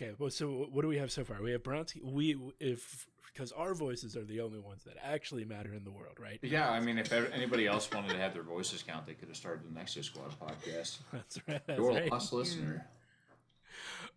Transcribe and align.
Okay, 0.00 0.12
well, 0.16 0.30
so 0.30 0.68
what 0.70 0.82
do 0.82 0.88
we 0.88 0.98
have 0.98 1.10
so 1.10 1.24
far? 1.24 1.42
We 1.42 1.50
have 1.50 1.62
Bronsky. 1.64 2.00
We 2.02 2.36
if 2.60 3.06
because 3.32 3.50
our 3.52 3.74
voices 3.74 4.16
are 4.16 4.24
the 4.24 4.40
only 4.40 4.60
ones 4.60 4.84
that 4.84 4.94
actually 5.02 5.44
matter 5.44 5.74
in 5.74 5.82
the 5.84 5.90
world, 5.90 6.18
right? 6.20 6.38
Yeah, 6.42 6.70
I 6.70 6.78
mean, 6.80 6.98
if 6.98 7.12
ever- 7.12 7.26
anybody 7.28 7.66
else 7.66 7.90
wanted 7.92 8.10
to 8.10 8.16
have 8.18 8.32
their 8.32 8.42
voices 8.44 8.82
count, 8.82 9.06
they 9.06 9.14
could 9.14 9.28
have 9.28 9.36
started 9.36 9.68
the 9.68 9.74
Nexus 9.74 10.06
Squad 10.06 10.30
podcast. 10.40 10.98
That's 11.12 11.38
right. 11.48 11.60
That's 11.66 11.78
You're 11.78 11.88
right. 11.92 12.08
a 12.08 12.12
lost 12.14 12.32
listener. 12.32 12.86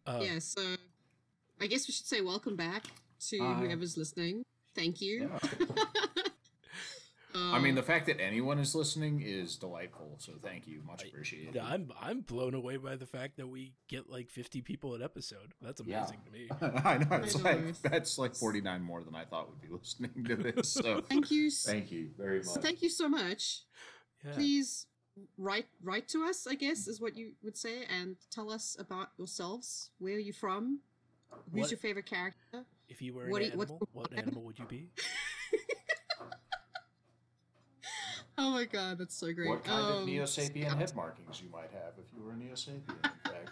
Uh, 0.06 0.22
yeah, 0.24 0.40
so 0.40 0.62
I 1.60 1.68
guess 1.68 1.88
we 1.88 1.94
should 1.94 2.06
say 2.08 2.22
welcome 2.22 2.56
back 2.56 2.84
to 3.30 3.40
Hi. 3.40 3.54
whoever's 3.56 3.98
listening. 3.98 4.44
Thank 4.76 5.02
you. 5.02 5.32
I 7.36 7.60
mean, 7.60 7.72
um, 7.72 7.76
the 7.76 7.84
fact 7.84 8.06
that 8.08 8.20
anyone 8.22 8.60
is 8.60 8.74
listening 8.76 9.22
is 9.22 9.56
delightful. 9.56 10.16
So 10.20 10.34
thank 10.44 10.68
you, 10.68 10.82
much 10.86 11.04
appreciated. 11.06 11.56
Yeah, 11.56 11.66
I'm 11.66 11.92
I'm 12.02 12.22
blown 12.22 12.54
away 12.54 12.78
by 12.78 12.96
the 12.96 13.06
fact 13.06 13.38
that 13.38 13.48
we 13.48 13.74
get 13.88 14.10
like 14.10 14.30
50 14.30 14.62
people 14.62 14.96
an 14.96 15.02
episode. 15.02 15.54
That's 15.62 15.82
Yeah. 15.86 16.00
amazing 16.00 16.20
to 16.26 16.32
me. 16.32 16.50
I 16.84 16.98
know 16.98 17.16
it's 17.24 17.36
I 17.36 17.54
know. 17.54 17.66
like 17.68 17.82
that's 17.82 18.18
like 18.18 18.36
forty 18.36 18.62
nine 18.62 18.82
more 18.82 19.04
than 19.04 19.16
I 19.16 19.26
thought 19.26 19.50
would 19.50 19.62
be 19.62 19.68
listening 19.70 20.24
to 20.26 20.36
this. 20.36 20.70
So 20.74 21.02
Thank 21.10 21.32
you. 21.32 21.50
thank 21.52 21.92
you 21.92 22.10
very 22.18 22.40
much. 22.44 22.58
Thank 22.62 22.82
you 22.82 22.90
so 22.90 23.08
much. 23.10 23.62
Yeah. 24.26 24.34
Please 24.34 24.88
write 25.38 25.68
write 25.84 26.08
to 26.10 26.24
us, 26.24 26.48
I 26.48 26.56
guess 26.56 26.88
is 26.88 27.02
what 27.02 27.16
you 27.16 27.32
would 27.44 27.58
say, 27.58 27.84
and 27.90 28.16
tell 28.30 28.52
us 28.52 28.76
about 28.80 29.10
yourselves. 29.18 29.90
Where 30.00 30.16
are 30.16 30.20
you 30.20 30.34
from? 30.34 30.80
Who's 31.54 31.62
What- 31.62 31.72
your 31.72 31.78
favorite 31.80 32.06
character? 32.06 32.66
If 32.90 33.02
you 33.02 33.14
were 33.14 33.30
What 33.30 33.42
an 33.42 33.48
do 33.48 33.52
you- 33.54 33.58
what's 33.58 33.72
animal, 33.72 33.88
the 33.94 33.98
what 33.98 34.12
vibe? 34.12 34.18
animal 34.28 34.44
would 34.44 34.60
you 34.60 34.66
be? 34.66 34.90
Oh 38.44 38.50
my 38.50 38.66
god, 38.66 38.98
that's 38.98 39.16
so 39.16 39.32
great. 39.32 39.48
What 39.48 39.64
kind 39.64 39.86
Um, 39.86 39.98
of 40.02 40.06
Neo 40.08 40.24
Sapien 40.24 40.76
head 40.76 40.96
markings 40.96 41.40
you 41.44 41.50
might 41.52 41.70
have 41.72 41.94
if 42.00 42.12
you 42.12 42.24
were 42.24 42.32
a 42.32 42.36
Neo 42.36 42.54
Sapien? 42.54 42.90
In 42.90 43.10
fact, 43.32 43.50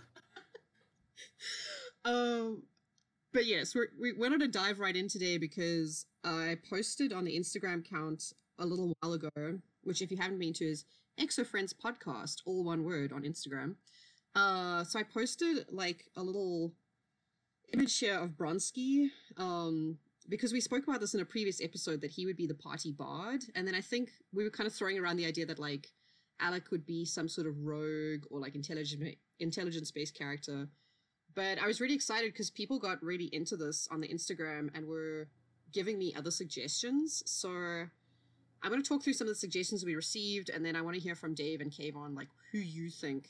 Um, 2.06 2.64
but 3.32 3.46
yes, 3.46 3.76
we're, 3.76 3.90
we 4.02 4.14
wanted 4.14 4.40
to 4.40 4.48
dive 4.48 4.80
right 4.80 4.96
in 4.96 5.08
today 5.08 5.38
because 5.38 6.08
I 6.24 6.58
posted 6.68 7.14
on 7.14 7.24
the 7.24 7.38
Instagram 7.38 7.86
account 7.86 8.34
a 8.58 8.66
little 8.66 8.92
while 9.00 9.14
ago, 9.14 9.30
which 9.84 10.02
if 10.02 10.10
you 10.10 10.18
haven't 10.18 10.40
been 10.40 10.54
to 10.54 10.66
is 10.66 10.86
Exo 11.20 11.46
Friends 11.46 11.72
Podcast, 11.74 12.38
all 12.48 12.64
one 12.64 12.84
word 12.84 13.14
on 13.14 13.22
Instagram. 13.22 13.76
Uh, 14.34 14.84
so 14.86 14.98
I 14.98 15.04
posted 15.04 15.68
like 15.70 16.06
a 16.18 16.24
little 16.24 16.72
image 17.74 18.00
here 18.00 18.18
of 18.18 18.32
Bronsky, 18.32 19.10
um, 19.38 20.00
because 20.28 20.54
we 20.54 20.62
spoke 20.62 20.88
about 20.88 21.00
this 21.00 21.14
in 21.14 21.22
a 21.22 21.26
previous 21.26 21.62
episode 21.62 22.02
that 22.02 22.12
he 22.12 22.26
would 22.26 22.38
be 22.38 22.48
the 22.48 22.54
party 22.54 22.92
bard, 22.92 23.44
and 23.56 23.68
then 23.68 23.76
I 23.76 23.82
think 23.82 24.12
we 24.34 24.44
were 24.44 24.50
kind 24.50 24.68
of 24.68 24.74
throwing 24.74 25.00
around 25.00 25.18
the 25.18 25.26
idea 25.26 25.46
that 25.46 25.60
like 25.60 25.92
Alec 26.40 26.72
would 26.72 26.86
be 26.86 27.06
some 27.06 27.28
sort 27.28 27.48
of 27.48 27.66
rogue 27.66 28.26
or 28.30 28.40
like 28.40 28.56
intelligent 28.56 29.16
intelligence 29.40 29.92
based 29.92 30.18
character. 30.18 30.68
But 31.36 31.60
I 31.60 31.68
was 31.68 31.80
really 31.80 31.94
excited 31.94 32.34
because 32.34 32.50
people 32.50 32.80
got 32.80 33.02
really 33.04 33.30
into 33.32 33.56
this 33.56 33.88
on 33.92 34.02
the 34.02 34.08
Instagram 34.08 34.70
and 34.76 34.88
were 34.88 35.28
giving 35.72 35.98
me 35.98 36.14
other 36.16 36.32
suggestions. 36.32 37.24
So 37.26 37.50
I'm 37.50 38.70
going 38.70 38.82
to 38.82 38.88
talk 38.88 39.04
through 39.04 39.14
some 39.14 39.28
of 39.28 39.34
the 39.34 39.40
suggestions 39.40 39.86
we 39.86 39.96
received, 39.96 40.50
and 40.50 40.66
then 40.66 40.76
I 40.76 40.82
want 40.82 40.96
to 40.96 41.02
hear 41.02 41.16
from 41.16 41.34
Dave 41.34 41.62
and 41.62 41.72
Kayvon, 41.72 42.16
like 42.16 42.28
who 42.52 42.58
you 42.58 42.90
think 42.90 43.30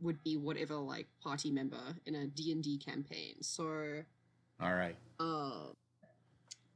would 0.00 0.22
be 0.24 0.36
whatever 0.36 0.74
like 0.74 1.06
party 1.22 1.50
member 1.50 1.96
in 2.06 2.14
a 2.14 2.26
D&D 2.26 2.78
campaign. 2.78 3.36
So 3.40 4.02
all 4.60 4.74
right. 4.74 4.96
uh, 5.20 5.66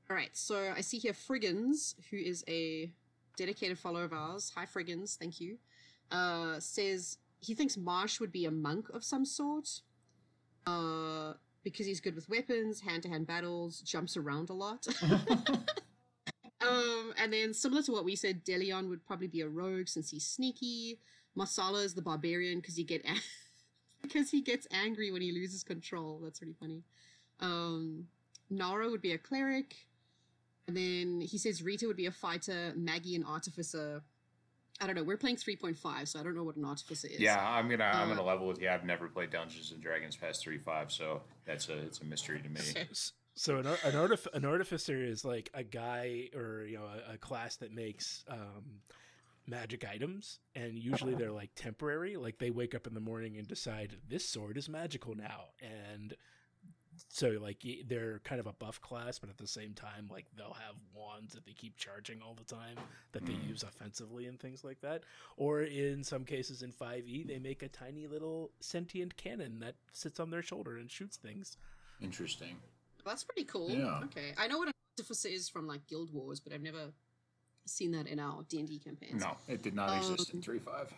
all 0.08 0.16
right, 0.16 0.30
so 0.36 0.72
I 0.76 0.80
see 0.82 0.98
here 0.98 1.12
Friggins, 1.12 1.94
who 2.10 2.16
is 2.16 2.44
a 2.48 2.92
dedicated 3.36 3.78
follower 3.78 4.04
of 4.04 4.12
ours. 4.12 4.52
Hi, 4.56 4.64
Friggins, 4.64 5.16
thank 5.16 5.40
you. 5.40 5.58
Uh, 6.10 6.60
says 6.60 7.18
he 7.40 7.54
thinks 7.54 7.76
Marsh 7.76 8.20
would 8.20 8.32
be 8.32 8.44
a 8.44 8.50
monk 8.50 8.88
of 8.90 9.02
some 9.04 9.24
sort. 9.24 9.80
Uh, 10.66 11.34
because 11.64 11.86
he's 11.86 12.00
good 12.00 12.14
with 12.14 12.28
weapons, 12.28 12.80
hand 12.80 13.02
to 13.02 13.08
hand 13.08 13.26
battles, 13.26 13.80
jumps 13.80 14.16
around 14.16 14.50
a 14.50 14.52
lot. 14.52 14.86
um, 16.60 17.12
and 17.18 17.32
then 17.32 17.52
similar 17.52 17.82
to 17.82 17.90
what 17.90 18.04
we 18.04 18.14
said, 18.14 18.44
DeLeon 18.44 18.88
would 18.88 19.04
probably 19.04 19.26
be 19.26 19.40
a 19.40 19.48
rogue 19.48 19.88
since 19.88 20.10
he's 20.10 20.24
sneaky. 20.24 21.00
Marsala 21.34 21.82
is 21.82 21.94
the 21.94 22.02
barbarian 22.02 22.60
because 22.60 22.76
he 22.76 22.84
get 22.84 23.04
a- 23.04 23.20
because 24.00 24.30
he 24.32 24.40
gets 24.40 24.68
angry 24.70 25.10
when 25.10 25.22
he 25.22 25.32
loses 25.32 25.64
control. 25.64 26.20
That's 26.22 26.40
really 26.40 26.54
funny. 26.58 26.84
Um, 27.40 28.06
Nara 28.48 28.88
would 28.88 29.02
be 29.02 29.12
a 29.12 29.18
cleric. 29.18 29.74
And 30.68 30.76
then 30.76 31.20
he 31.20 31.38
says 31.38 31.62
Rita 31.62 31.86
would 31.86 31.96
be 31.96 32.06
a 32.06 32.10
fighter, 32.10 32.72
Maggie 32.76 33.14
an 33.16 33.24
artificer. 33.24 34.02
I 34.80 34.86
don't 34.86 34.94
know. 34.96 35.04
We're 35.04 35.16
playing 35.16 35.36
3.5, 35.36 36.08
so 36.08 36.20
I 36.20 36.22
don't 36.22 36.34
know 36.34 36.42
what 36.44 36.56
an 36.56 36.64
artificer 36.64 37.08
is. 37.08 37.18
Yeah, 37.20 37.38
I'm 37.38 37.68
gonna 37.68 37.84
I'm 37.84 38.10
Uh, 38.10 38.14
gonna 38.14 38.26
level 38.26 38.46
with 38.46 38.60
you. 38.60 38.68
I've 38.68 38.84
never 38.84 39.08
played 39.08 39.30
Dungeons 39.30 39.72
and 39.72 39.80
Dragons 39.82 40.16
past 40.16 40.42
three 40.42 40.58
five, 40.58 40.92
so 40.92 41.22
that's 41.46 41.68
a 41.68 41.78
it's 41.78 42.00
a 42.00 42.04
mystery 42.04 42.42
to 42.42 42.48
me. 42.48 42.60
So 43.38 43.58
an, 43.58 43.66
an, 43.66 43.92
artif- 43.92 44.32
an 44.32 44.46
artificer 44.46 44.96
is 44.98 45.22
like 45.22 45.50
a 45.52 45.62
guy 45.62 46.30
or 46.34 46.64
you 46.64 46.78
know 46.78 46.86
a, 47.10 47.12
a 47.14 47.18
class 47.18 47.56
that 47.56 47.70
makes 47.70 48.24
um, 48.30 48.80
magic 49.46 49.84
items, 49.86 50.38
and 50.54 50.78
usually 50.78 51.14
they're 51.14 51.30
like 51.32 51.50
temporary. 51.54 52.16
Like 52.16 52.38
they 52.38 52.48
wake 52.50 52.74
up 52.74 52.86
in 52.86 52.94
the 52.94 53.00
morning 53.00 53.36
and 53.36 53.46
decide 53.46 53.98
this 54.08 54.26
sword 54.26 54.56
is 54.56 54.70
magical 54.70 55.14
now, 55.14 55.48
and 55.60 56.14
so 57.08 57.38
like 57.40 57.64
they're 57.88 58.20
kind 58.24 58.40
of 58.40 58.46
a 58.46 58.52
buff 58.52 58.80
class, 58.80 59.18
but 59.18 59.30
at 59.30 59.38
the 59.38 59.46
same 59.46 59.72
time, 59.74 60.08
like 60.10 60.26
they'll 60.36 60.54
have 60.54 60.76
wands 60.94 61.34
that 61.34 61.44
they 61.44 61.52
keep 61.52 61.76
charging 61.76 62.20
all 62.22 62.34
the 62.34 62.44
time 62.44 62.76
that 63.12 63.24
they 63.26 63.32
mm. 63.32 63.48
use 63.48 63.62
offensively 63.62 64.26
and 64.26 64.38
things 64.38 64.64
like 64.64 64.80
that. 64.80 65.02
Or 65.36 65.62
in 65.62 66.02
some 66.04 66.24
cases 66.24 66.62
in 66.62 66.72
Five 66.72 67.06
E, 67.06 67.24
they 67.24 67.38
make 67.38 67.62
a 67.62 67.68
tiny 67.68 68.06
little 68.06 68.50
sentient 68.60 69.16
cannon 69.16 69.60
that 69.60 69.74
sits 69.92 70.20
on 70.20 70.30
their 70.30 70.42
shoulder 70.42 70.76
and 70.76 70.90
shoots 70.90 71.16
things. 71.16 71.56
Interesting. 72.00 72.56
That's 73.04 73.24
pretty 73.24 73.44
cool. 73.44 73.70
Yeah. 73.70 74.00
Okay. 74.04 74.32
I 74.36 74.48
know 74.48 74.58
what 74.58 74.68
an 74.68 74.74
artificer 74.98 75.28
is 75.28 75.48
from 75.48 75.66
like 75.66 75.86
Guild 75.86 76.12
Wars, 76.12 76.40
but 76.40 76.52
I've 76.52 76.62
never 76.62 76.92
seen 77.66 77.92
that 77.92 78.06
in 78.06 78.18
our 78.18 78.44
D&D 78.48 78.78
campaigns. 78.78 79.22
No, 79.22 79.36
it 79.48 79.62
did 79.62 79.74
not 79.74 79.96
exist 79.96 80.30
in 80.30 80.38
um, 80.38 80.42
three 80.42 80.58
five. 80.58 80.92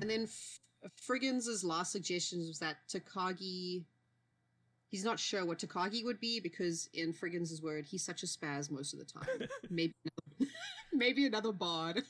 And 0.00 0.10
then 0.10 0.24
F- 0.24 0.60
Friggins' 1.08 1.64
last 1.64 1.92
suggestion 1.92 2.40
was 2.40 2.58
that 2.58 2.76
Takagi. 2.88 3.84
He's 4.94 5.04
not 5.04 5.18
sure 5.18 5.44
what 5.44 5.58
Takagi 5.58 6.04
would 6.04 6.20
be 6.20 6.38
because, 6.38 6.88
in 6.92 7.12
Friggins' 7.12 7.60
word, 7.60 7.84
he's 7.84 8.04
such 8.04 8.22
a 8.22 8.26
spaz 8.26 8.70
most 8.70 8.92
of 8.92 9.00
the 9.00 9.04
time. 9.04 9.48
maybe, 9.68 9.92
another, 10.04 10.52
maybe 10.92 11.26
another 11.26 11.50
bard 11.50 12.04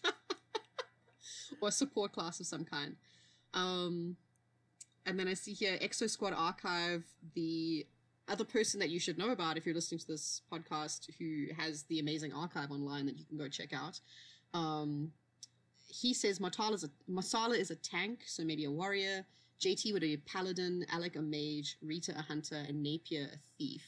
or 1.63 1.71
support 1.71 2.13
class 2.13 2.41
of 2.41 2.47
some 2.47 2.63
kind. 2.63 2.97
Um, 3.55 4.19
and 5.07 5.19
then 5.19 5.29
I 5.29 5.33
see 5.33 5.55
here 5.55 5.79
Exo 5.79 6.11
Squad 6.11 6.35
Archive, 6.35 7.07
the 7.35 7.87
other 8.29 8.45
person 8.45 8.79
that 8.81 8.91
you 8.91 9.01
should 9.01 9.17
know 9.17 9.31
about 9.31 9.57
if 9.57 9.65
you're 9.65 9.75
listening 9.75 10.01
to 10.01 10.07
this 10.07 10.43
podcast, 10.53 11.09
who 11.19 11.55
has 11.57 11.85
the 11.85 12.01
amazing 12.01 12.35
archive 12.35 12.71
online 12.71 13.07
that 13.07 13.17
you 13.17 13.25
can 13.25 13.39
go 13.39 13.49
check 13.49 13.73
out. 13.73 13.99
Um, 14.53 15.11
he 15.89 16.13
says 16.13 16.39
Marsala 16.39 16.75
is 16.75 16.85
a 16.85 16.91
Marsala 17.09 17.57
is 17.57 17.71
a 17.71 17.77
tank, 17.77 18.25
so 18.27 18.45
maybe 18.45 18.67
a 18.67 18.71
warrior. 18.71 19.25
JT 19.61 19.93
would 19.93 20.03
be 20.03 20.15
a 20.15 20.19
paladin, 20.19 20.85
Alec 20.91 21.17
a 21.17 21.23
mage, 21.23 21.79
Rita 21.83 22.13
a 22.19 22.23
hunter, 22.23 22.57
and 22.69 22.83
Napier 22.83 23.31
a 23.33 23.39
thief. 23.59 23.83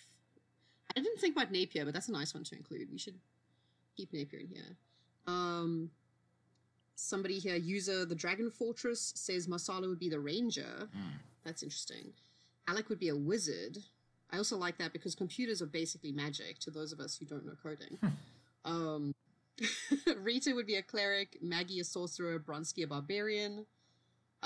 I 0.96 1.00
didn't 1.00 1.20
think 1.20 1.36
about 1.36 1.52
Napier, 1.52 1.84
but 1.84 1.92
that's 1.92 2.08
a 2.08 2.12
nice 2.12 2.32
one 2.32 2.44
to 2.44 2.56
include. 2.56 2.88
We 2.90 2.98
should 2.98 3.18
keep 3.96 4.12
Napier 4.12 4.40
in 4.40 4.48
here. 4.48 4.76
Um, 5.26 5.90
somebody 6.94 7.38
here, 7.38 7.56
user 7.56 8.04
the 8.04 8.14
Dragon 8.14 8.50
Fortress, 8.50 9.12
says 9.16 9.48
Marsala 9.48 9.88
would 9.88 9.98
be 9.98 10.08
the 10.08 10.20
ranger. 10.20 10.88
That's 11.44 11.62
interesting. 11.62 12.12
Alec 12.68 12.88
would 12.88 12.98
be 12.98 13.10
a 13.10 13.16
wizard. 13.16 13.78
I 14.30 14.38
also 14.38 14.56
like 14.56 14.78
that 14.78 14.92
because 14.92 15.14
computers 15.14 15.62
are 15.62 15.66
basically 15.66 16.12
magic 16.12 16.58
to 16.60 16.70
those 16.70 16.92
of 16.92 17.00
us 17.00 17.16
who 17.16 17.26
don't 17.26 17.44
know 17.46 17.52
coding. 17.62 17.98
um, 18.64 19.14
Rita 20.18 20.52
would 20.54 20.66
be 20.66 20.76
a 20.76 20.82
cleric, 20.82 21.38
Maggie 21.42 21.80
a 21.80 21.84
sorcerer, 21.84 22.38
Bronsky 22.38 22.84
a 22.84 22.86
barbarian. 22.86 23.66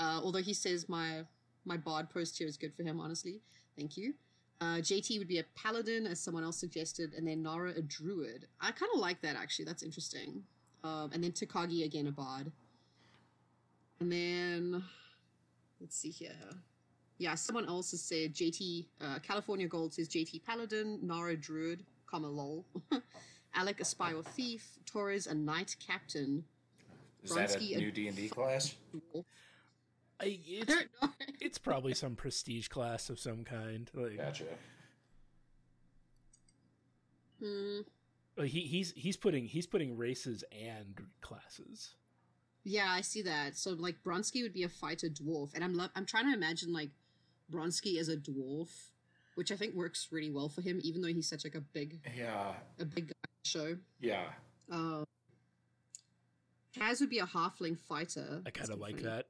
Uh, 0.01 0.19
although 0.23 0.41
he 0.41 0.53
says 0.53 0.89
my 0.89 1.23
my 1.63 1.77
bard 1.77 2.09
post 2.09 2.37
here 2.37 2.47
is 2.47 2.57
good 2.57 2.73
for 2.73 2.81
him, 2.81 2.99
honestly. 2.99 3.39
Thank 3.77 3.97
you. 3.97 4.15
Uh, 4.59 4.77
JT 4.77 5.19
would 5.19 5.27
be 5.27 5.39
a 5.39 5.45
paladin, 5.55 6.07
as 6.07 6.19
someone 6.19 6.43
else 6.43 6.57
suggested, 6.57 7.13
and 7.13 7.27
then 7.27 7.43
Nara 7.43 7.71
a 7.75 7.81
druid. 7.81 8.47
I 8.59 8.71
kind 8.71 8.91
of 8.93 8.99
like 8.99 9.21
that 9.21 9.35
actually. 9.35 9.65
That's 9.65 9.83
interesting. 9.83 10.43
Um, 10.83 11.11
and 11.13 11.23
then 11.23 11.31
Takagi 11.31 11.85
again 11.85 12.07
a 12.07 12.11
bard. 12.11 12.51
And 13.99 14.11
then 14.11 14.83
let's 15.79 15.95
see 15.95 16.09
here. 16.09 16.31
Yeah, 17.19 17.35
someone 17.35 17.67
else 17.67 17.91
has 17.91 18.01
said 18.01 18.33
JT 18.33 18.87
uh, 19.01 19.19
California 19.19 19.67
Gold 19.67 19.93
says 19.93 20.09
JT 20.09 20.43
Paladin, 20.43 20.99
Nara 21.03 21.35
Druid, 21.35 21.85
comma 22.07 22.27
lol. 22.27 22.65
Alec 23.53 23.81
a 23.81 23.85
spy 23.85 24.13
or 24.13 24.23
thief, 24.23 24.79
Torres 24.87 25.27
a 25.27 25.35
knight 25.35 25.75
captain. 25.85 26.43
Is 27.23 27.35
that 27.35 27.49
Bronsky, 27.49 27.73
a 27.73 27.75
a- 27.75 27.79
new 27.79 27.91
D 27.91 28.07
and 28.07 28.17
D 28.17 28.29
class? 28.29 28.75
I, 30.21 30.39
it's, 30.47 30.73
it's 31.39 31.57
probably 31.57 31.93
some 31.93 32.15
prestige 32.15 32.67
class 32.67 33.09
of 33.09 33.19
some 33.19 33.43
kind. 33.43 33.89
Like, 33.93 34.17
Gotcha. 34.17 34.43
like, 38.37 38.49
he, 38.49 38.61
he's 38.61 38.91
he's 38.95 39.17
putting 39.17 39.45
he's 39.45 39.67
putting 39.67 39.97
races 39.97 40.43
and 40.51 40.99
classes. 41.21 41.95
Yeah, 42.63 42.87
I 42.89 43.01
see 43.01 43.23
that. 43.23 43.57
So 43.57 43.71
like 43.71 43.95
Bronsky 44.03 44.43
would 44.43 44.53
be 44.53 44.63
a 44.63 44.69
fighter 44.69 45.07
dwarf, 45.07 45.53
and 45.55 45.63
I'm 45.63 45.73
lo- 45.73 45.89
I'm 45.95 46.05
trying 46.05 46.27
to 46.29 46.33
imagine 46.33 46.71
like 46.71 46.89
Bronsky 47.51 47.97
as 47.99 48.07
a 48.09 48.17
dwarf, 48.17 48.69
which 49.35 49.51
I 49.51 49.55
think 49.55 49.73
works 49.75 50.07
really 50.11 50.29
well 50.29 50.49
for 50.49 50.61
him, 50.61 50.79
even 50.83 51.01
though 51.01 51.07
he's 51.07 51.27
such 51.27 51.43
like 51.43 51.55
a 51.55 51.61
big 51.61 51.99
Yeah, 52.15 52.53
a 52.79 52.85
big 52.85 53.07
guy 53.07 53.13
show. 53.43 53.77
yeah. 53.99 54.25
Um, 54.69 55.05
Kaz 56.77 57.01
would 57.01 57.09
be 57.09 57.19
a 57.19 57.25
halfling 57.25 57.77
fighter. 57.77 58.41
I 58.45 58.51
kind 58.51 58.69
of 58.69 58.69
kinda 58.69 58.75
like 58.81 58.91
funny. 58.97 59.03
that. 59.03 59.25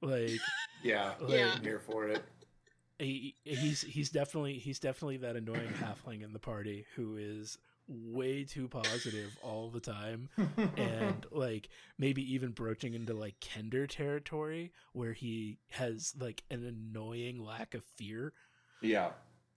Like 0.00 0.40
Yeah, 0.82 1.14
Yeah. 1.26 1.52
I'm 1.56 1.62
here 1.62 1.78
for 1.80 2.08
it. 2.08 2.24
he, 2.98 3.34
he's 3.44 3.82
he's 3.82 4.10
definitely 4.10 4.54
he's 4.58 4.78
definitely 4.78 5.18
that 5.18 5.36
annoying 5.36 5.74
halfling 5.74 6.22
in 6.22 6.32
the 6.32 6.38
party 6.38 6.86
who 6.96 7.16
is 7.16 7.58
way 7.88 8.44
too 8.44 8.68
positive 8.68 9.36
all 9.42 9.68
the 9.70 9.80
time 9.80 10.28
and 10.76 11.26
like 11.32 11.68
maybe 11.98 12.22
even 12.34 12.52
broaching 12.52 12.94
into 12.94 13.14
like 13.14 13.40
Kender 13.40 13.88
territory 13.88 14.72
where 14.92 15.12
he 15.12 15.58
has 15.70 16.14
like 16.18 16.44
an 16.50 16.64
annoying 16.64 17.44
lack 17.44 17.74
of 17.74 17.84
fear. 17.96 18.32
yeah, 18.80 19.10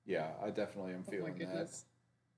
yeah, 0.05 0.31
I 0.43 0.49
definitely 0.49 0.93
am 0.93 1.05
Oh 1.07 1.11
feeling 1.11 1.37
that. 1.39 1.69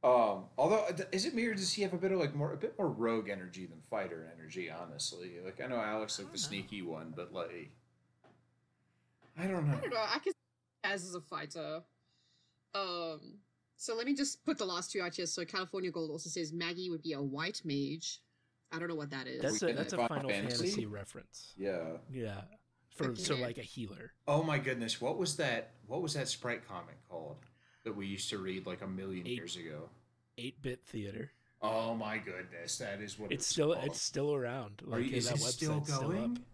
Um, 0.04 0.46
although 0.58 0.86
uh, 0.86 0.98
is 1.12 1.26
it 1.26 1.34
me 1.34 1.46
or 1.48 1.56
does 1.56 1.74
he 1.74 1.82
have 1.82 1.94
a 1.94 1.98
bit 1.98 2.12
of 2.12 2.20
like 2.20 2.36
more 2.36 2.54
a 2.54 2.58
bit 2.58 2.78
more 2.78 2.90
rogue 2.90 3.30
energy 3.30 3.66
than 3.66 3.82
fighter 3.90 4.32
energy? 4.36 4.70
Honestly, 4.70 5.38
like 5.44 5.60
I 5.62 5.68
know 5.68 5.78
Alec's 5.82 6.20
like 6.20 6.32
the 6.32 6.38
know. 6.38 6.44
sneaky 6.48 6.82
one, 6.84 7.14
but 7.16 7.34
like 7.34 7.72
I 9.38 9.48
don't 9.48 9.68
know. 9.68 9.74
I 9.78 9.82
don't 9.82 9.94
know. 9.94 10.00
I 10.08 10.20
can 10.20 10.34
see 10.34 10.40
Kaz 10.86 10.94
as 10.96 11.16
a 11.16 11.22
fighter. 11.22 11.82
Um, 12.74 13.40
so 13.78 13.96
let 13.96 14.06
me 14.06 14.16
just 14.16 14.46
put 14.46 14.58
the 14.58 14.66
last 14.66 14.92
two 14.92 15.02
out 15.02 15.16
here. 15.16 15.26
So 15.26 15.46
California 15.46 15.92
Gold 15.92 16.12
also 16.12 16.30
says 16.30 16.54
Maggie 16.54 16.90
would 16.90 17.02
be 17.02 17.14
a 17.14 17.22
white 17.22 17.62
mage. 17.66 18.22
I 18.72 18.80
don't 18.80 18.88
know 18.90 18.96
what 18.96 19.10
that 19.12 19.28
is. 19.28 19.42
That's 19.42 19.62
a 19.64 19.74
that's 19.74 19.94
a 19.94 19.98
Final 19.98 20.08
Final 20.16 20.30
Fantasy? 20.30 20.58
Fantasy, 20.64 20.86
reference. 20.86 21.54
Yeah. 21.58 21.98
Yeah. 22.12 22.42
For 22.90 23.16
so 23.16 23.34
Okay. 23.34 23.44
like 23.44 23.58
a 23.58 23.62
healer. 23.62 24.14
Oh 24.28 24.42
my 24.42 24.58
goodness, 24.58 25.02
what 25.02 25.18
was 25.18 25.36
that? 25.38 25.72
What 25.88 26.02
was 26.02 26.14
that 26.14 26.28
sprite 26.30 26.66
comic 26.68 26.96
called 27.10 27.38
that 27.84 27.96
we 27.96 28.08
used 28.08 28.30
to 28.30 28.38
read 28.38 28.66
like 28.66 28.82
a 28.82 28.88
million 28.88 29.28
Eight- 29.28 29.36
years 29.38 29.56
ago? 29.58 29.90
8-bit 30.38 30.84
theater. 30.86 31.32
Oh 31.62 31.94
my 31.96 32.18
goodness, 32.18 32.78
that 32.80 33.00
is 33.02 33.18
what 33.18 33.32
It's 33.32 33.44
it's 33.44 33.48
still 33.48 33.74
called. 33.74 33.86
it's 33.86 34.02
still 34.02 34.34
around. 34.34 34.82
Are 34.86 35.00
Like 35.00 35.10
you, 35.12 35.16
is 35.18 35.28
that 35.30 35.36
it 35.36 35.42
still 35.42 35.80
website's 35.82 35.94
still 35.94 36.04
up. 36.08 36.12
going? 36.12 36.46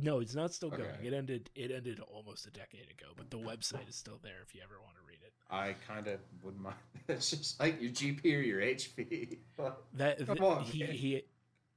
No, 0.00 0.20
it's 0.20 0.34
not 0.34 0.52
still 0.52 0.70
going. 0.70 0.84
It 1.02 1.12
ended. 1.12 1.50
It 1.54 1.70
ended 1.70 2.00
almost 2.00 2.46
a 2.46 2.50
decade 2.50 2.90
ago, 2.90 3.12
but 3.16 3.30
the 3.30 3.38
website 3.38 3.88
is 3.88 3.96
still 3.96 4.18
there 4.22 4.42
if 4.46 4.54
you 4.54 4.60
ever 4.62 4.74
want 4.82 4.96
to 4.96 5.02
read 5.06 5.18
it. 5.24 5.32
I 5.50 5.74
kind 5.86 6.06
of 6.08 6.20
wouldn't 6.42 6.62
mind. 6.62 6.76
It's 7.08 7.30
just 7.30 7.58
like 7.58 7.80
your 7.80 7.90
GP 7.90 8.24
or 8.24 8.42
your 8.42 8.60
HP. 8.60 9.38
That 9.94 10.24
Come 10.26 10.38
on, 10.44 10.62
he 10.64 10.80
man. 10.80 10.92
he, 10.92 11.22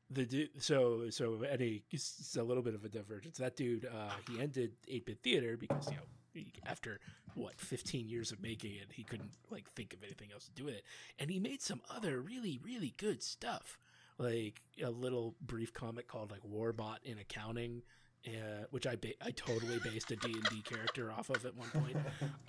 the 0.09 0.25
dude. 0.25 0.49
So 0.61 1.09
so 1.09 1.41
Eddie, 1.49 1.83
it's 1.91 2.35
a 2.35 2.43
little 2.43 2.63
bit 2.63 2.75
of 2.75 2.83
a 2.83 2.89
divergence. 2.89 3.37
That 3.37 3.55
dude, 3.55 3.85
uh, 3.85 4.11
he 4.29 4.41
ended 4.41 4.73
eight 4.87 5.05
bit 5.05 5.19
theater 5.23 5.57
because 5.57 5.87
you 5.89 5.95
know 5.95 6.43
after 6.65 6.99
what 7.35 7.59
fifteen 7.59 8.09
years 8.09 8.31
of 8.31 8.41
making 8.41 8.73
it, 8.73 8.91
he 8.93 9.03
couldn't 9.03 9.31
like 9.49 9.69
think 9.71 9.93
of 9.93 10.03
anything 10.03 10.31
else 10.33 10.45
to 10.45 10.51
do 10.51 10.65
with 10.65 10.75
it, 10.75 10.83
and 11.17 11.29
he 11.29 11.39
made 11.39 11.61
some 11.61 11.81
other 11.89 12.19
really 12.19 12.59
really 12.63 12.93
good 12.97 13.23
stuff. 13.23 13.77
Like 14.17 14.61
a 14.83 14.89
little 14.89 15.35
brief 15.41 15.73
comic 15.73 16.07
called 16.07 16.31
like 16.31 16.41
Warbot 16.43 16.97
in 17.03 17.17
Accounting, 17.17 17.81
uh, 18.27 18.65
which 18.69 18.85
I 18.85 18.95
ba- 18.95 19.23
I 19.23 19.31
totally 19.31 19.79
based 19.83 20.11
a 20.11 20.15
D 20.15 20.31
and 20.33 20.43
D 20.49 20.61
character 20.61 21.11
off 21.11 21.29
of 21.29 21.45
at 21.45 21.55
one 21.55 21.69
point. 21.69 21.97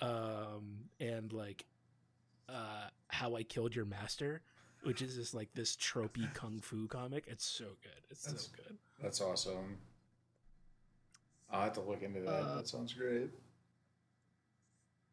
um, 0.01 0.85
and 0.99 1.33
like 1.33 1.65
uh, 2.49 2.87
How 3.07 3.35
I 3.35 3.43
Killed 3.43 3.75
Your 3.75 3.85
Master, 3.85 4.41
which 4.83 5.01
is 5.01 5.15
just 5.15 5.33
like 5.33 5.49
this 5.55 5.75
tropey 5.75 6.31
kung 6.35 6.59
fu 6.61 6.87
comic. 6.87 7.25
It's 7.27 7.45
so 7.45 7.65
good. 7.81 8.03
It's 8.11 8.23
That's- 8.25 8.43
so 8.45 8.51
good. 8.55 8.77
That's 9.01 9.19
awesome. 9.21 9.77
I'll 11.51 11.63
have 11.63 11.73
to 11.73 11.81
look 11.81 12.01
into 12.01 12.21
that. 12.21 12.29
Uh, 12.29 12.55
that 12.57 12.67
sounds 12.67 12.93
great. 12.93 13.29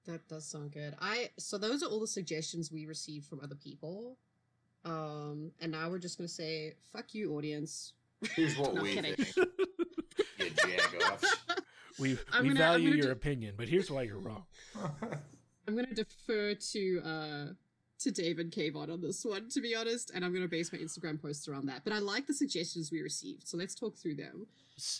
That 0.06 0.26
does 0.28 0.46
sound 0.46 0.72
good. 0.72 0.94
I 1.00 1.30
so 1.38 1.58
those 1.58 1.82
are 1.82 1.86
all 1.86 2.00
the 2.00 2.06
suggestions 2.06 2.72
we 2.72 2.86
received 2.86 3.26
from 3.26 3.40
other 3.42 3.54
people. 3.54 4.16
Um, 4.84 5.52
and 5.60 5.72
now 5.72 5.88
we're 5.90 5.98
just 5.98 6.16
gonna 6.18 6.28
say, 6.28 6.74
"Fuck 6.92 7.14
you, 7.14 7.36
audience." 7.36 7.92
Here's 8.34 8.56
what 8.58 8.74
we 8.74 8.94
kidding. 8.94 9.14
think. 9.16 9.36
You 10.38 10.50
jagoffs. 10.50 11.24
We 11.98 12.18
I'm 12.32 12.42
we 12.42 12.48
gonna- 12.48 12.58
value 12.60 12.84
gonna 12.90 12.96
your 12.96 13.06
do- 13.06 13.12
opinion, 13.12 13.54
but 13.56 13.68
here's 13.68 13.90
why 13.90 14.02
you're 14.02 14.18
wrong. 14.18 14.44
I'm 15.68 15.74
gonna 15.76 15.94
defer 15.94 16.54
to 16.54 17.00
uh 17.04 17.46
to 17.98 18.10
David 18.10 18.46
and 18.46 18.52
Kayvon 18.52 18.90
on 18.90 19.02
this 19.02 19.22
one, 19.26 19.50
to 19.50 19.60
be 19.60 19.74
honest, 19.76 20.10
and 20.14 20.24
I'm 20.24 20.32
gonna 20.32 20.48
base 20.48 20.72
my 20.72 20.78
Instagram 20.78 21.20
posts 21.20 21.46
around 21.48 21.66
that. 21.66 21.82
But 21.84 21.92
I 21.92 21.98
like 21.98 22.26
the 22.26 22.32
suggestions 22.34 22.90
we 22.90 23.02
received, 23.02 23.46
so 23.46 23.56
let's 23.58 23.74
talk 23.74 23.96
through 23.96 24.14
them. 24.16 24.46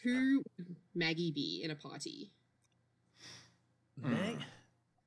Who 0.03 0.43
would 0.59 0.77
Maggie 0.95 1.31
be 1.31 1.63
in 1.65 1.71
a 1.71 1.75
party? 1.75 2.31
May- 3.97 4.35
Hmm. 4.35 4.41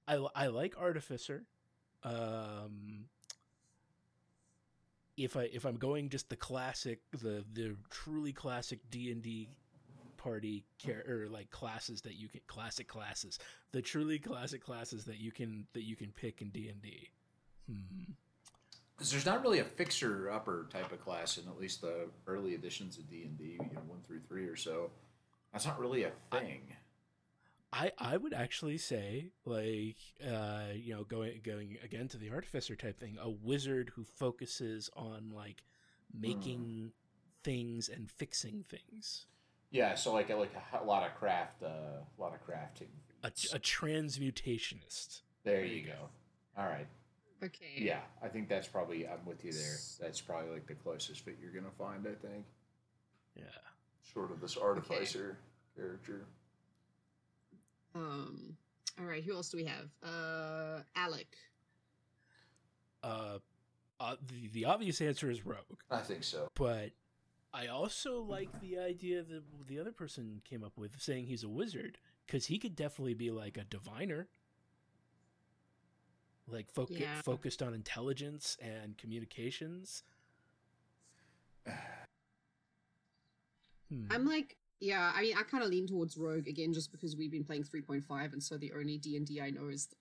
I 0.08 0.18
li- 0.18 0.30
I 0.36 0.48
like 0.48 0.75
Artificer. 0.78 1.46
Um, 2.04 3.06
if 5.18 5.38
I 5.38 5.50
if 5.54 5.65
I'm 5.65 5.77
going 5.77 6.10
just 6.10 6.30
the 6.30 6.36
classic, 6.36 7.00
the 7.12 7.44
the 7.54 7.75
truly 7.89 8.33
classic 8.33 8.80
D 8.89 9.12
and 9.12 9.21
D 9.21 9.50
party 10.18 10.63
care 10.80 11.04
or 11.07 11.27
like 11.30 11.51
classes 11.51 12.01
that 12.01 12.15
you 12.15 12.27
can 12.27 12.42
classic 12.48 12.88
classes, 12.88 13.39
the 13.71 13.81
truly 13.81 14.19
classic 14.19 14.63
classes 14.63 15.06
that 15.06 15.18
you 15.18 15.31
can 15.31 15.68
that 15.74 15.83
you 15.83 15.95
can 15.95 16.12
pick 16.12 16.42
in 16.42 16.50
D 16.50 16.69
and 16.69 16.81
D. 16.81 17.10
Hmm. 17.69 18.13
Because 18.95 19.12
there's 19.12 19.25
not 19.25 19.42
really 19.42 19.60
a 19.60 19.63
fixer 19.63 20.31
upper 20.31 20.68
type 20.71 20.92
of 20.92 21.01
class 21.01 21.38
in 21.38 21.48
at 21.48 21.60
least 21.60 21.82
the 21.82 22.08
early 22.27 22.53
editions 22.53 22.98
of 22.98 23.10
D 23.10 23.24
and 23.24 23.38
D, 23.38 23.58
you 23.60 23.75
know, 23.75 23.82
one 23.88 24.00
through 24.05 24.22
three 24.27 24.46
or 24.46 24.55
so. 24.55 24.91
That's 25.51 25.65
not 25.65 25.79
really 25.79 26.03
a 26.03 26.12
thing. 26.32 26.62
I 27.74 27.92
I 27.98 28.18
would 28.18 28.34
actually 28.34 28.77
say 28.77 29.32
like 29.46 29.98
uh 30.25 30.74
you 30.75 30.94
know 30.94 31.03
going 31.03 31.42
going 31.44 31.77
again 31.84 32.08
to 32.10 32.18
the 32.18 32.30
artificer 32.32 32.75
type 32.75 33.00
thing 33.00 33.18
a 33.20 33.30
wizard 33.30 33.92
who 33.96 34.03
focuses 34.03 34.89
on 34.96 35.32
like 35.34 35.63
making 36.13 36.92
things 37.44 37.89
and 37.89 38.10
fixing 38.10 38.63
things 38.70 39.25
yeah, 39.72 39.96
so 39.96 40.13
like 40.13 40.30
a, 40.30 40.36
like 40.36 40.53
a, 40.80 40.84
lot 40.86 41.03
of 41.03 41.15
craft, 41.15 41.63
uh, 41.63 41.65
a 41.65 42.22
lot 42.22 42.36
of 42.36 42.48
crafting. 42.48 42.89
a, 43.24 43.30
a 43.56 43.60
transmutationist 43.60 45.22
there 45.44 45.56
there 45.56 45.65
you 45.65 45.77
you 45.77 45.86
go. 45.88 45.94
go. 45.94 46.62
All 46.62 46.68
right. 46.68 46.86
Okay. 47.44 47.74
Yeah, 47.75 48.01
I 48.22 48.27
think 48.27 48.50
that's 48.50 48.68
probably 48.68 49.08
I'm 49.08 49.25
with 49.25 49.44
you 49.44 49.51
there. 49.51 49.77
That's 50.00 50.22
probably 50.22 50.51
like 50.51 50.68
the 50.68 50.75
closest 50.75 51.25
fit 51.25 51.38
you're 51.42 51.51
gonna 51.51 51.74
find. 51.75 52.06
I 52.06 52.13
think, 52.24 52.46
yeah 53.36 53.46
short 54.13 54.32
of 54.32 54.39
this 54.42 54.58
artificer 54.58 55.38
character. 55.75 56.25
Um. 57.95 58.57
All 59.00 59.05
right. 59.05 59.23
Who 59.23 59.33
else 59.33 59.50
do 59.50 59.57
we 59.57 59.65
have? 59.65 59.89
Uh, 60.03 60.81
Alec. 60.95 61.35
uh, 63.03 63.39
uh 64.00 64.15
the, 64.27 64.47
the 64.50 64.65
obvious 64.65 65.01
answer 65.01 65.29
is 65.29 65.45
rogue 65.45 65.57
I 65.91 66.00
think 66.00 66.23
so. 66.23 66.47
but 66.55 66.91
I 67.53 67.67
also 67.67 68.19
like 68.21 68.50
the 68.62 68.79
idea 68.79 69.21
that 69.23 69.43
the 69.67 69.79
other 69.79 69.91
person 69.91 70.41
came 70.43 70.63
up 70.63 70.77
with 70.77 71.00
saying 71.00 71.25
he's 71.25 71.43
a 71.43 71.50
wizard 71.50 71.97
because 72.25 72.45
he 72.47 72.57
could 72.57 72.75
definitely 72.75 73.13
be 73.13 73.29
like 73.29 73.57
a 73.57 73.63
diviner, 73.65 74.27
like 76.47 76.73
foc- 76.73 77.00
Yeah. 77.00 77.21
focused 77.21 77.62
on 77.62 77.73
intelligence 77.73 78.57
and 78.62 78.97
communications. 78.97 80.03
Hmm. 83.89 84.07
I'm 84.09 84.25
like, 84.25 84.57
yeah. 84.80 85.12
I 85.15 85.22
mean, 85.22 85.36
I 85.38 85.44
kind 85.44 85.63
of 85.63 85.70
lean 85.70 85.88
towards 85.88 86.18
Rogue 86.18 86.48
again, 86.48 86.74
just 86.74 86.92
because 86.92 87.15
we've 87.15 87.32
been 87.32 87.44
playing 87.44 87.63
3.5, 87.63 88.34
and 88.34 88.44
so 88.44 88.58
the 88.58 88.72
only 88.74 88.98
D 88.98 89.15
and 89.18 89.25
D 89.25 89.39
I 89.42 89.50
know 89.50 89.70
is 89.70 89.88
the, 89.88 89.96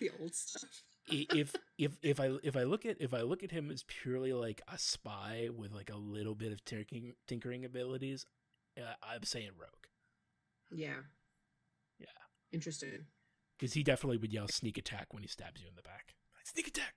the 0.00 0.10
old 0.20 0.34
stuff. 0.34 0.82
If 1.10 1.54
if 1.78 1.96
if 2.02 2.20
I 2.20 2.32
if 2.42 2.54
I 2.56 2.64
look 2.64 2.84
at 2.84 2.96
if 3.00 3.14
I 3.14 3.22
look 3.22 3.42
at 3.42 3.50
him 3.50 3.70
as 3.70 3.82
purely 3.86 4.34
like 4.34 4.60
a 4.68 4.76
spy 4.78 5.48
with 5.56 5.72
like 5.72 5.90
a 5.90 5.96
little 5.96 6.34
bit 6.34 6.52
of 6.52 6.62
tinkering 6.66 7.14
tinkering 7.26 7.64
abilities, 7.64 8.26
uh, 8.76 8.92
I'm 9.02 9.22
saying 9.22 9.52
rogue 9.58 9.86
Yeah. 10.70 11.00
Yeah. 11.98 12.06
Interesting. 12.52 13.06
because 13.58 13.72
he 13.72 13.82
definitely 13.82 14.18
would 14.18 14.32
yell 14.34 14.48
sneak 14.48 14.76
attack 14.76 15.06
when 15.14 15.22
he 15.22 15.28
stabs 15.28 15.62
you 15.62 15.68
in 15.68 15.76
the 15.76 15.82
back. 15.82 16.14
Sneak 16.44 16.68
attack. 16.68 16.94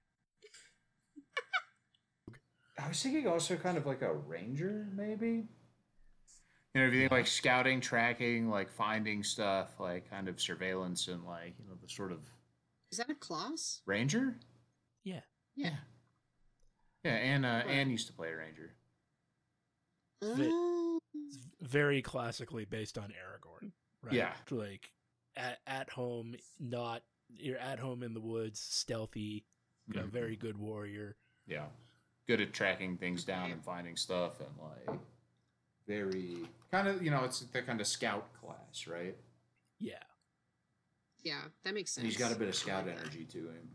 I 2.84 2.88
was 2.88 3.01
thinking 3.01 3.28
also 3.28 3.56
kind 3.56 3.78
of 3.78 3.86
like 3.86 4.01
a 4.01 4.13
ranger, 4.13 4.88
maybe. 4.96 5.46
You 6.74 6.82
know, 6.82 6.88
if 6.88 6.94
you 6.94 7.00
think 7.01 7.12
like 7.12 7.28
scouting, 7.28 7.82
tracking, 7.82 8.50
like 8.50 8.70
finding 8.72 9.24
stuff, 9.24 9.80
like 9.80 10.10
kind 10.10 10.30
of 10.30 10.40
surveillance, 10.40 11.08
and 11.10 11.25
like 11.25 11.54
you 11.60 11.66
know 11.68 11.75
the 11.82 11.90
sort 11.90 12.12
of 12.13 12.20
Is 12.92 12.98
that 12.98 13.10
a 13.10 13.16
class? 13.16 13.82
ranger. 13.86 14.38
Yeah. 15.04 15.22
Yeah. 15.56 15.75
Yeah, 17.04 17.12
and 17.12 17.46
uh, 17.46 17.63
Right. 17.66 17.68
Anne 17.68 17.90
used 17.90 18.08
to 18.08 18.13
play 18.13 18.30
a 18.32 18.38
ranger. 18.38 18.74
The- 20.22 20.50
Oh. 20.51 21.00
Very 21.62 22.01
classically 22.01 22.63
based 22.66 22.98
on 22.98 23.10
Aragorn, 23.12 23.72
right? 24.01 24.13
Yeah. 24.13 24.34
Like 24.50 24.92
at, 25.36 25.60
at 25.68 25.90
home, 25.90 26.36
not 26.60 27.01
you're 27.30 27.58
at 27.58 27.80
home 27.80 28.01
in 28.04 28.13
the 28.13 28.20
woods, 28.22 28.60
stealthy, 28.62 29.46
you 29.88 29.96
know, 29.96 30.04
Mhm. 30.06 30.12
very 30.12 30.36
good 30.38 30.58
warrior. 30.58 31.18
Yeah, 31.48 31.68
good 32.28 32.40
at 32.42 32.54
tracking 32.54 32.98
things 32.98 33.24
down 33.25 33.51
and 33.51 33.63
finding 33.63 33.96
stuff, 33.98 34.40
and 34.40 34.50
like 34.58 35.00
very 35.88 36.38
kind 36.72 36.88
of 36.88 37.02
you 37.04 37.12
know 37.12 37.24
it's 37.24 37.40
the 37.42 37.62
kind 37.62 37.80
of 37.82 37.88
scout 37.88 38.28
class, 38.40 38.88
right? 38.88 39.16
Yeah. 39.80 39.96
Yeah, 41.24 41.42
that 41.64 41.74
makes 41.76 41.92
sense. 41.92 42.04
And 42.04 42.12
he's 42.12 42.20
got 42.20 42.32
a 42.32 42.36
bit 42.36 42.48
of 42.48 42.56
scout 42.56 42.88
like 42.88 42.98
energy 42.98 43.26
to 43.26 43.38
him. 43.38 43.70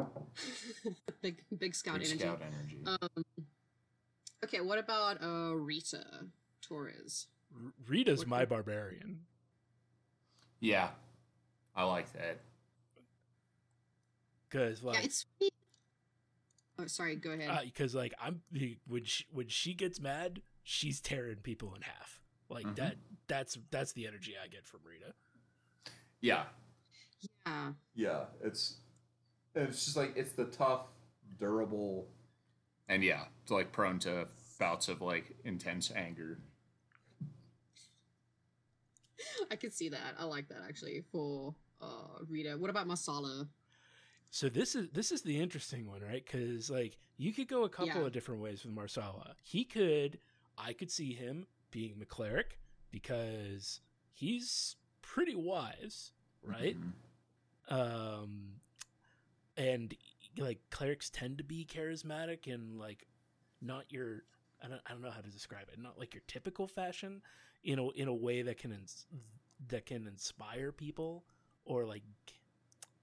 big 1.22 1.42
big 1.58 1.74
scout 1.74 1.98
Big 1.98 2.06
energy. 2.08 2.20
scout 2.20 2.40
energy. 2.42 2.78
Um, 2.86 3.24
okay, 4.44 4.60
what 4.60 4.78
about 4.78 5.22
uh 5.22 5.54
Rita 5.56 6.04
Torres? 6.62 7.26
R- 7.54 7.72
Rita's 7.88 8.20
What- 8.20 8.28
my 8.28 8.44
barbarian 8.44 9.20
yeah, 10.60 10.88
I 11.76 11.84
like 11.84 12.12
that. 12.14 12.40
because 14.48 14.80
yeah, 14.82 14.88
like 14.90 15.04
it's. 15.04 15.24
Oh, 16.80 16.86
sorry. 16.86 17.14
Go 17.16 17.30
ahead. 17.30 17.60
because 17.64 17.94
like 17.94 18.12
I'm 18.20 18.40
when 18.88 19.04
she 19.04 19.24
when 19.30 19.48
she 19.48 19.74
gets 19.74 20.00
mad, 20.00 20.42
she's 20.70 21.00
tearing 21.00 21.36
people 21.36 21.74
in 21.74 21.80
half. 21.80 22.20
Like 22.50 22.66
Mhm. 22.66 22.76
that. 22.76 22.96
That's 23.26 23.58
that's 23.70 23.92
the 23.92 24.06
energy 24.06 24.34
I 24.42 24.48
get 24.48 24.66
from 24.66 24.80
Rita. 24.84 25.14
Yeah, 26.20 26.46
yeah, 27.46 27.72
yeah. 27.94 28.26
It's 28.42 28.80
it's 29.54 29.84
just 29.86 29.96
like 29.96 30.14
it's 30.16 30.32
the 30.32 30.44
tough, 30.46 30.86
durable, 31.38 32.08
and 32.88 33.02
yeah, 33.02 33.26
it's 33.42 33.50
like 33.50 33.72
prone 33.72 33.98
to 34.00 34.28
bouts 34.58 34.88
of 34.88 35.00
like 35.00 35.36
intense 35.44 35.90
anger. 35.90 36.40
I 39.50 39.56
can 39.56 39.70
see 39.70 39.88
that. 39.88 40.14
I 40.18 40.24
like 40.24 40.48
that 40.48 40.62
actually 40.68 41.02
for 41.12 41.54
uh 41.80 42.24
Rita. 42.28 42.56
What 42.58 42.70
about 42.70 42.86
Marsala? 42.86 43.48
So 44.30 44.48
this 44.48 44.74
is 44.74 44.90
this 44.90 45.12
is 45.12 45.22
the 45.22 45.40
interesting 45.40 45.86
one, 45.86 46.02
right? 46.02 46.24
Because 46.24 46.70
like 46.70 46.98
you 47.16 47.32
could 47.32 47.48
go 47.48 47.64
a 47.64 47.68
couple 47.68 48.00
Yeah. 48.00 48.06
of 48.06 48.12
different 48.12 48.40
ways 48.40 48.64
with 48.64 48.74
Marsala. 48.74 49.34
He 49.42 49.64
could, 49.64 50.18
I 50.58 50.72
could 50.72 50.90
see 50.90 51.12
him 51.12 51.46
being 51.70 51.98
the 51.98 52.06
cleric 52.06 52.58
because 52.90 53.80
he's 54.12 54.76
pretty 55.02 55.34
wise, 55.34 56.12
right? 56.42 56.76
Mhm. 56.78 56.92
Um, 57.70 58.60
and 59.56 59.94
like 60.36 60.58
clerics 60.70 61.10
tend 61.10 61.38
to 61.38 61.44
be 61.44 61.66
charismatic 61.66 62.52
and 62.52 62.78
like 62.78 63.06
not 63.60 63.90
your 63.92 64.22
I 64.62 64.68
don't 64.68 64.80
I 64.86 64.92
don't 64.92 65.02
know 65.02 65.10
how 65.10 65.20
to 65.20 65.30
describe 65.30 65.68
it. 65.72 65.78
Not 65.78 65.98
like 65.98 66.14
your 66.14 66.22
typical 66.26 66.66
fashion, 66.66 67.22
you 67.62 67.76
know, 67.76 67.90
in 67.90 68.08
a 68.08 68.14
way 68.14 68.42
that 68.42 68.58
can 68.58 68.72
ins- 68.72 69.06
that 69.68 69.86
can 69.86 70.06
inspire 70.06 70.72
people 70.72 71.24
or 71.64 71.84
like 71.84 72.02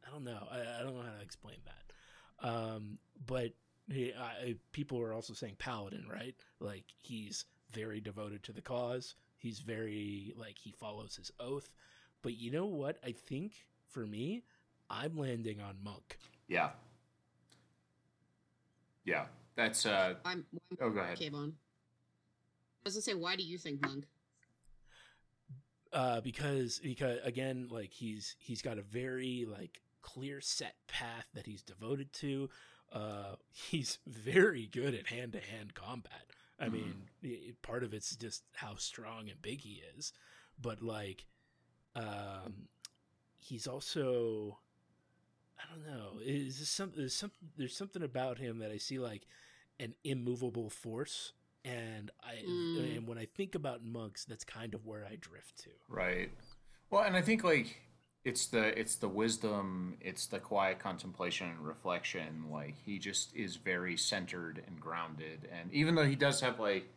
I 0.05 0.11
don't 0.11 0.23
know. 0.23 0.47
I, 0.51 0.59
I 0.79 0.83
don't 0.83 0.95
know 0.95 1.01
how 1.03 1.15
to 1.15 1.21
explain 1.23 1.57
that. 1.65 2.47
Um, 2.47 2.99
but 3.25 3.53
he, 3.89 4.13
I, 4.13 4.55
people 4.71 4.99
are 5.01 5.13
also 5.13 5.33
saying 5.33 5.55
paladin, 5.59 6.05
right? 6.11 6.35
Like 6.59 6.85
he's 7.01 7.45
very 7.71 7.99
devoted 7.99 8.43
to 8.43 8.53
the 8.53 8.61
cause. 8.61 9.15
He's 9.37 9.59
very 9.59 10.33
like 10.37 10.57
he 10.57 10.71
follows 10.71 11.15
his 11.15 11.31
oath. 11.39 11.71
But 12.21 12.37
you 12.37 12.51
know 12.51 12.65
what? 12.65 12.97
I 13.03 13.11
think 13.11 13.53
for 13.89 14.05
me, 14.05 14.43
I'm 14.89 15.17
landing 15.17 15.61
on 15.61 15.77
monk. 15.83 16.17
Yeah, 16.47 16.69
yeah. 19.05 19.25
That's 19.55 19.85
uh. 19.85 20.15
I'm. 20.25 20.45
Oh, 20.81 20.89
go 20.89 20.99
ahead. 20.99 21.17
Kayvon. 21.17 21.53
I 22.85 22.87
was 22.87 22.95
gonna 22.95 23.01
say, 23.01 23.13
why 23.13 23.35
do 23.35 23.43
you 23.43 23.57
think 23.57 23.81
Monk? 23.81 24.05
uh, 25.95 26.21
because 26.21 26.79
because 26.79 27.19
again, 27.23 27.67
like 27.71 27.91
he's 27.93 28.35
he's 28.37 28.61
got 28.61 28.77
a 28.77 28.81
very 28.81 29.47
like 29.49 29.81
clear 30.01 30.41
set 30.41 30.75
path 30.87 31.27
that 31.33 31.45
he's 31.45 31.63
devoted 31.63 32.11
to. 32.13 32.49
Uh, 32.95 33.35
he's 33.51 33.99
very 34.07 34.65
good 34.67 34.95
at 34.95 35.07
hand 35.07 35.33
to 35.33 35.39
hand 35.39 35.73
combat. 35.75 36.25
I 36.59 36.67
Mhm. 36.67 36.71
mean, 36.71 37.09
i 37.23 37.53
part 37.61 37.83
of 37.83 37.93
it's 37.93 38.15
just 38.15 38.43
how 38.55 38.75
strong 38.75 39.29
and 39.29 39.41
big 39.41 39.59
he 39.61 39.83
is, 39.97 40.13
but 40.59 40.81
like, 40.81 41.25
um, 41.95 42.69
he's 43.37 43.67
also. 43.67 44.59
I 45.57 45.63
don't 45.73 45.85
know. 45.85 46.19
Is 46.21 46.59
this 46.59 46.69
some? 46.69 46.91
There's 46.95 47.13
some. 47.13 47.31
There's 47.57 47.75
something 47.75 48.03
about 48.03 48.37
him 48.37 48.59
that 48.59 48.71
I 48.71 48.77
see 48.77 48.99
like 48.99 49.25
an 49.79 49.95
immovable 50.03 50.69
force, 50.69 51.33
and 51.63 52.11
I 52.23 52.43
Mm. 52.45 52.97
and 52.97 53.07
when 53.07 53.17
I 53.17 53.25
think 53.25 53.55
about 53.55 53.83
monks, 53.83 54.25
that's 54.25 54.43
kind 54.43 54.73
of 54.73 54.85
where 54.85 55.05
I 55.05 55.15
drift 55.15 55.57
to. 55.63 55.69
Right. 55.89 56.31
Well, 56.89 57.03
and 57.03 57.15
I 57.15 57.21
think 57.21 57.43
like 57.43 57.81
it's 58.25 58.47
the 58.47 58.77
it's 58.79 58.95
the 58.95 59.07
wisdom, 59.07 59.95
it's 60.01 60.25
the 60.25 60.39
quiet 60.39 60.79
contemplation 60.79 61.47
and 61.47 61.59
reflection. 61.65 62.45
Like 62.51 62.75
he 62.83 62.99
just 62.99 63.33
is 63.35 63.55
very 63.55 63.95
centered 63.95 64.61
and 64.67 64.79
grounded, 64.81 65.47
and 65.51 65.71
even 65.73 65.95
though 65.95 66.05
he 66.05 66.15
does 66.15 66.41
have 66.41 66.59
like, 66.59 66.89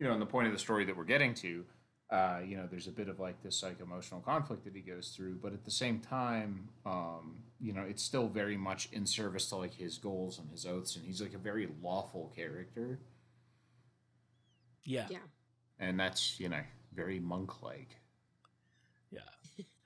you 0.00 0.06
know, 0.06 0.12
in 0.12 0.20
the 0.20 0.26
point 0.26 0.48
of 0.48 0.52
the 0.52 0.58
story 0.58 0.84
that 0.84 0.96
we're 0.96 1.04
getting 1.04 1.34
to, 1.34 1.64
uh, 2.10 2.40
you 2.44 2.56
know, 2.56 2.66
there's 2.70 2.88
a 2.88 2.92
bit 2.92 3.08
of 3.08 3.20
like 3.20 3.40
this 3.42 3.62
like 3.62 3.80
emotional 3.80 4.20
conflict 4.20 4.64
that 4.64 4.74
he 4.74 4.80
goes 4.82 5.10
through, 5.16 5.36
but 5.36 5.52
at 5.52 5.64
the 5.64 5.70
same 5.70 6.00
time, 6.00 6.68
um, 6.84 7.36
you 7.60 7.72
know, 7.72 7.82
it's 7.88 8.02
still 8.02 8.28
very 8.28 8.56
much 8.56 8.88
in 8.92 9.06
service 9.06 9.48
to 9.50 9.56
like 9.56 9.72
his 9.74 9.98
goals 9.98 10.38
and 10.40 10.50
his 10.50 10.66
oaths, 10.66 10.96
and 10.96 11.04
he's 11.06 11.22
like 11.22 11.34
a 11.34 11.38
very 11.38 11.68
lawful 11.80 12.32
character, 12.34 12.98
Yeah, 14.84 15.06
Yeah. 15.08 15.18
and 15.78 15.98
that's 15.98 16.40
you 16.40 16.48
know 16.48 16.62
very 16.92 17.20
monk-like. 17.20 17.96
yeah. 19.12 19.20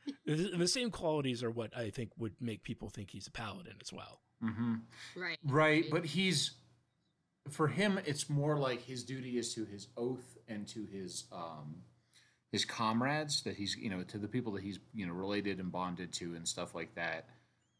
the, 0.27 0.35
the 0.57 0.69
same 0.69 0.91
qualities 0.91 1.43
are 1.43 1.51
what 1.51 1.77
I 1.77 1.91
think 1.91 2.11
would 2.19 2.35
make 2.41 2.63
people 2.63 2.89
think 2.91 3.11
he's 3.11 3.27
a 3.27 3.31
paladin 3.31 3.75
as 3.81 3.93
well. 3.93 4.21
Mm-hmm. 4.45 4.75
Right. 5.17 5.39
Right, 5.45 5.85
but 5.91 6.05
he's 6.05 6.53
for 7.51 7.69
him 7.69 7.99
it's 8.05 8.29
more 8.29 8.59
like 8.59 8.83
his 8.83 9.05
duty 9.05 9.39
is 9.39 9.55
to 9.55 9.65
his 9.65 9.87
oath 9.97 10.37
and 10.49 10.67
to 10.67 10.85
his 10.85 11.25
um 11.33 11.77
his 12.51 12.65
comrades 12.65 13.43
that 13.43 13.55
he's 13.55 13.77
you 13.77 13.89
know 13.89 14.03
to 14.03 14.19
the 14.19 14.27
people 14.27 14.53
that 14.55 14.63
he's 14.65 14.81
you 14.95 15.07
know 15.07 15.13
related 15.13 15.61
and 15.61 15.71
bonded 15.71 16.13
to 16.15 16.35
and 16.35 16.47
stuff 16.47 16.75
like 16.75 16.95
that. 16.97 17.29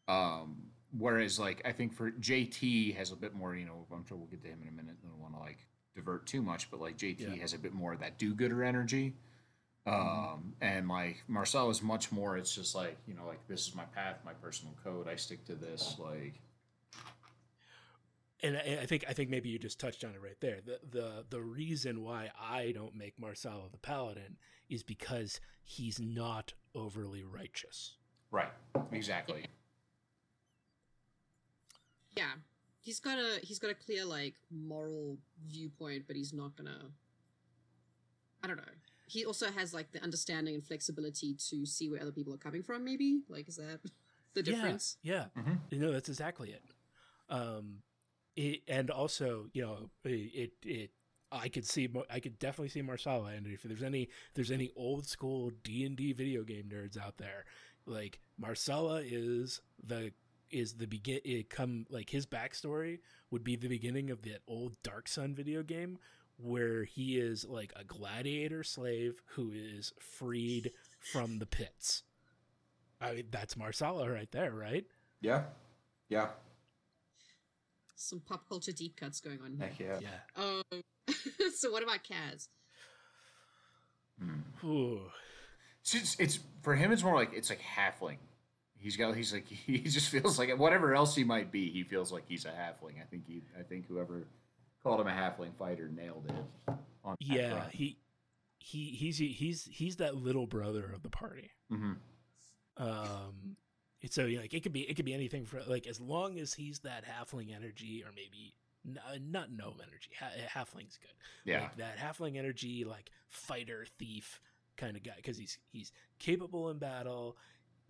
Um 0.07 0.67
whereas 0.97 1.37
like 1.37 1.61
I 1.65 1.73
think 1.73 1.93
for 1.93 2.11
JT 2.11 2.95
has 2.95 3.11
a 3.11 3.15
bit 3.17 3.35
more, 3.35 3.55
you 3.55 3.65
know, 3.65 3.85
I'm 3.93 4.05
sure 4.07 4.17
we'll 4.17 4.27
get 4.27 4.41
to 4.43 4.47
him 4.47 4.59
in 4.63 4.69
a 4.69 4.71
minute, 4.71 4.95
I 5.03 5.09
don't 5.09 5.19
want 5.19 5.33
to 5.33 5.39
like 5.41 5.57
divert 5.95 6.25
too 6.27 6.41
much, 6.41 6.71
but 6.71 6.79
like 6.79 6.97
JT 6.97 7.19
Yeah. 7.19 7.41
has 7.41 7.53
a 7.53 7.59
bit 7.59 7.73
more 7.73 7.91
of 7.93 7.99
that 7.99 8.17
do-gooder 8.17 8.63
energy. 8.63 9.15
Um, 9.87 10.53
and 10.61 10.89
like 10.89 11.23
Marcel 11.29 11.69
is 11.69 11.81
much 11.81 12.11
more, 12.11 12.37
it's 12.37 12.53
just 12.53 12.75
like, 12.75 12.97
you 13.07 13.13
know, 13.15 13.25
like 13.25 13.47
this 13.47 13.67
is 13.67 13.75
my 13.75 13.85
path, 13.85 14.17
my 14.25 14.33
personal 14.33 14.75
code. 14.83 15.07
I 15.07 15.15
stick 15.15 15.45
to 15.45 15.55
this, 15.55 15.95
like 15.97 16.41
And 18.43 18.57
I, 18.57 18.79
I 18.83 18.85
think 18.85 19.05
I 19.09 19.13
think 19.13 19.29
maybe 19.29 19.49
you 19.49 19.57
just 19.59 19.79
touched 19.79 20.03
on 20.03 20.11
it 20.13 20.21
right 20.21 20.39
there. 20.41 20.59
The 20.65 20.79
the 20.89 21.25
the 21.29 21.41
reason 21.41 22.03
why 22.03 22.31
I 22.39 22.71
don't 22.71 22.95
make 22.95 23.19
Marsala 23.19 23.69
the 23.71 23.77
paladin 23.77 24.37
is 24.69 24.83
because 24.83 25.39
he's 25.63 25.99
not 25.99 26.53
overly 26.75 27.23
righteous. 27.23 27.95
Right. 28.31 28.51
Exactly. 28.91 29.45
Yeah. 32.15 32.33
He's 32.81 32.99
got 32.99 33.17
a 33.17 33.39
he's 33.43 33.59
got 33.59 33.71
a 33.71 33.75
clear 33.75 34.05
like 34.05 34.35
moral 34.51 35.17
viewpoint, 35.47 36.03
but 36.07 36.15
he's 36.15 36.33
not 36.33 36.55
gonna. 36.55 36.91
I 38.43 38.47
don't 38.47 38.57
know. 38.57 38.63
He 39.07 39.25
also 39.25 39.49
has 39.51 39.73
like 39.73 39.91
the 39.91 40.03
understanding 40.03 40.53
and 40.53 40.63
flexibility 40.63 41.33
to 41.49 41.65
see 41.65 41.89
where 41.89 42.01
other 42.01 42.11
people 42.11 42.33
are 42.33 42.37
coming 42.37 42.61
from. 42.61 42.83
Maybe 42.83 43.21
like 43.29 43.47
is 43.47 43.55
that 43.55 43.79
the 44.33 44.43
difference? 44.43 44.97
Yeah, 45.01 45.25
yeah. 45.35 45.41
Mhm. 45.41 45.59
You 45.71 45.79
know, 45.79 45.91
that's 45.91 46.09
exactly 46.09 46.51
it. 46.51 46.63
Um, 47.29 47.77
it, 48.35 48.61
and 48.67 48.89
also, 48.91 49.47
you 49.53 49.63
know, 49.63 49.89
it, 50.05 50.51
it, 50.63 50.91
I 51.31 51.49
could 51.49 51.65
see, 51.65 51.87
Mo- 51.87 52.05
I 52.09 52.19
could 52.19 52.37
definitely 52.39 52.69
see 52.69 52.81
Marsala. 52.81 53.31
And 53.31 53.47
if 53.47 53.63
there's 53.63 53.83
any, 53.83 54.03
if 54.03 54.33
there's 54.35 54.51
any 54.51 54.71
old 54.75 55.07
school 55.07 55.51
D 55.63 55.85
and 55.85 55.97
D 55.97 56.13
video 56.13 56.43
game 56.43 56.69
nerds 56.71 56.97
out 56.97 57.17
there, 57.17 57.45
like 57.85 58.19
Marsala 58.37 59.01
is 59.03 59.61
the 59.83 60.11
is 60.51 60.73
the 60.75 60.85
begin. 60.85 61.19
It 61.25 61.49
come 61.49 61.85
like 61.89 62.09
his 62.09 62.25
backstory 62.25 62.99
would 63.31 63.43
be 63.43 63.55
the 63.55 63.67
beginning 63.67 64.09
of 64.11 64.21
that 64.21 64.39
old 64.47 64.81
Dark 64.83 65.07
Sun 65.07 65.33
video 65.35 65.63
game 65.63 65.97
where 66.37 66.83
he 66.83 67.17
is 67.17 67.45
like 67.45 67.73
a 67.75 67.83
gladiator 67.83 68.63
slave 68.63 69.21
who 69.35 69.51
is 69.53 69.93
freed 69.99 70.71
from 70.99 71.39
the 71.39 71.45
pits. 71.45 72.03
I 73.01 73.13
mean, 73.13 73.25
that's 73.31 73.57
Marsala 73.57 74.09
right 74.09 74.31
there, 74.31 74.51
right? 74.51 74.85
Yeah. 75.21 75.43
Yeah. 76.09 76.29
Some 77.95 78.19
pop 78.19 78.47
culture 78.47 78.71
deep 78.71 78.95
cuts 78.95 79.19
going 79.19 79.39
on 79.43 79.53
here. 79.53 79.67
Heck 79.67 79.79
yeah. 79.79 79.99
Yeah. 80.01 80.43
Um, 80.43 80.83
so 81.55 81.71
what 81.71 81.83
about 81.83 81.99
Kaz? 82.03 82.47
Hmm. 84.21 84.67
Ooh. 84.67 85.01
It's, 85.93 86.15
it's 86.19 86.39
for 86.61 86.75
him. 86.75 86.91
It's 86.91 87.03
more 87.03 87.15
like 87.15 87.31
it's 87.33 87.49
like 87.49 87.61
halfling. 87.61 88.17
He's 88.79 88.97
got. 88.97 89.15
He's 89.15 89.33
like 89.33 89.47
he 89.65 89.79
just 89.79 90.09
feels 90.09 90.37
like 90.37 90.57
whatever 90.57 90.93
else 90.93 91.15
he 91.15 91.23
might 91.23 91.51
be. 91.51 91.71
He 91.71 91.83
feels 91.83 92.11
like 92.11 92.23
he's 92.27 92.45
a 92.45 92.49
halfling. 92.49 93.01
I 93.01 93.05
think 93.09 93.25
he. 93.27 93.41
I 93.57 93.63
think 93.63 93.87
whoever 93.87 94.27
called 94.87 95.01
him 95.01 95.07
a 95.07 95.11
halfling 95.11 95.55
fighter 95.57 95.89
nailed 95.89 96.25
it. 96.29 96.73
On 97.03 97.15
Yeah, 97.19 97.69
he 97.69 97.97
he 98.59 98.85
he's 98.91 99.17
he's 99.17 99.65
he's 99.71 99.95
that 99.97 100.15
little 100.15 100.47
brother 100.47 100.91
of 100.93 101.03
the 101.03 101.09
party. 101.09 101.51
Mhm. 101.71 101.97
Um 102.77 103.57
so 104.09 104.25
like 104.25 104.53
it 104.53 104.61
could 104.63 104.73
be 104.73 104.81
it 104.81 104.95
could 104.95 105.05
be 105.05 105.13
anything 105.13 105.45
for 105.45 105.61
like 105.67 105.87
as 105.87 105.99
long 105.99 106.39
as 106.39 106.53
he's 106.53 106.79
that 106.79 107.03
halfling 107.05 107.53
energy 107.55 108.03
or 108.05 108.11
maybe 108.11 108.53
n- 108.85 108.99
uh, 109.07 109.17
not 109.21 109.51
gnome 109.51 109.81
energy. 109.81 110.11
Ha- 110.19 110.59
halfling's 110.61 110.97
good. 110.97 111.13
Yeah. 111.45 111.61
Like 111.61 111.77
that 111.77 111.97
halfling 111.97 112.37
energy 112.37 112.83
like 112.85 113.09
fighter 113.29 113.85
thief 113.97 114.39
kind 114.77 114.95
of 114.95 115.03
guy 115.03 115.19
cuz 115.23 115.37
he's 115.37 115.57
he's 115.71 115.91
capable 116.19 116.69
in 116.69 116.77
battle. 116.77 117.37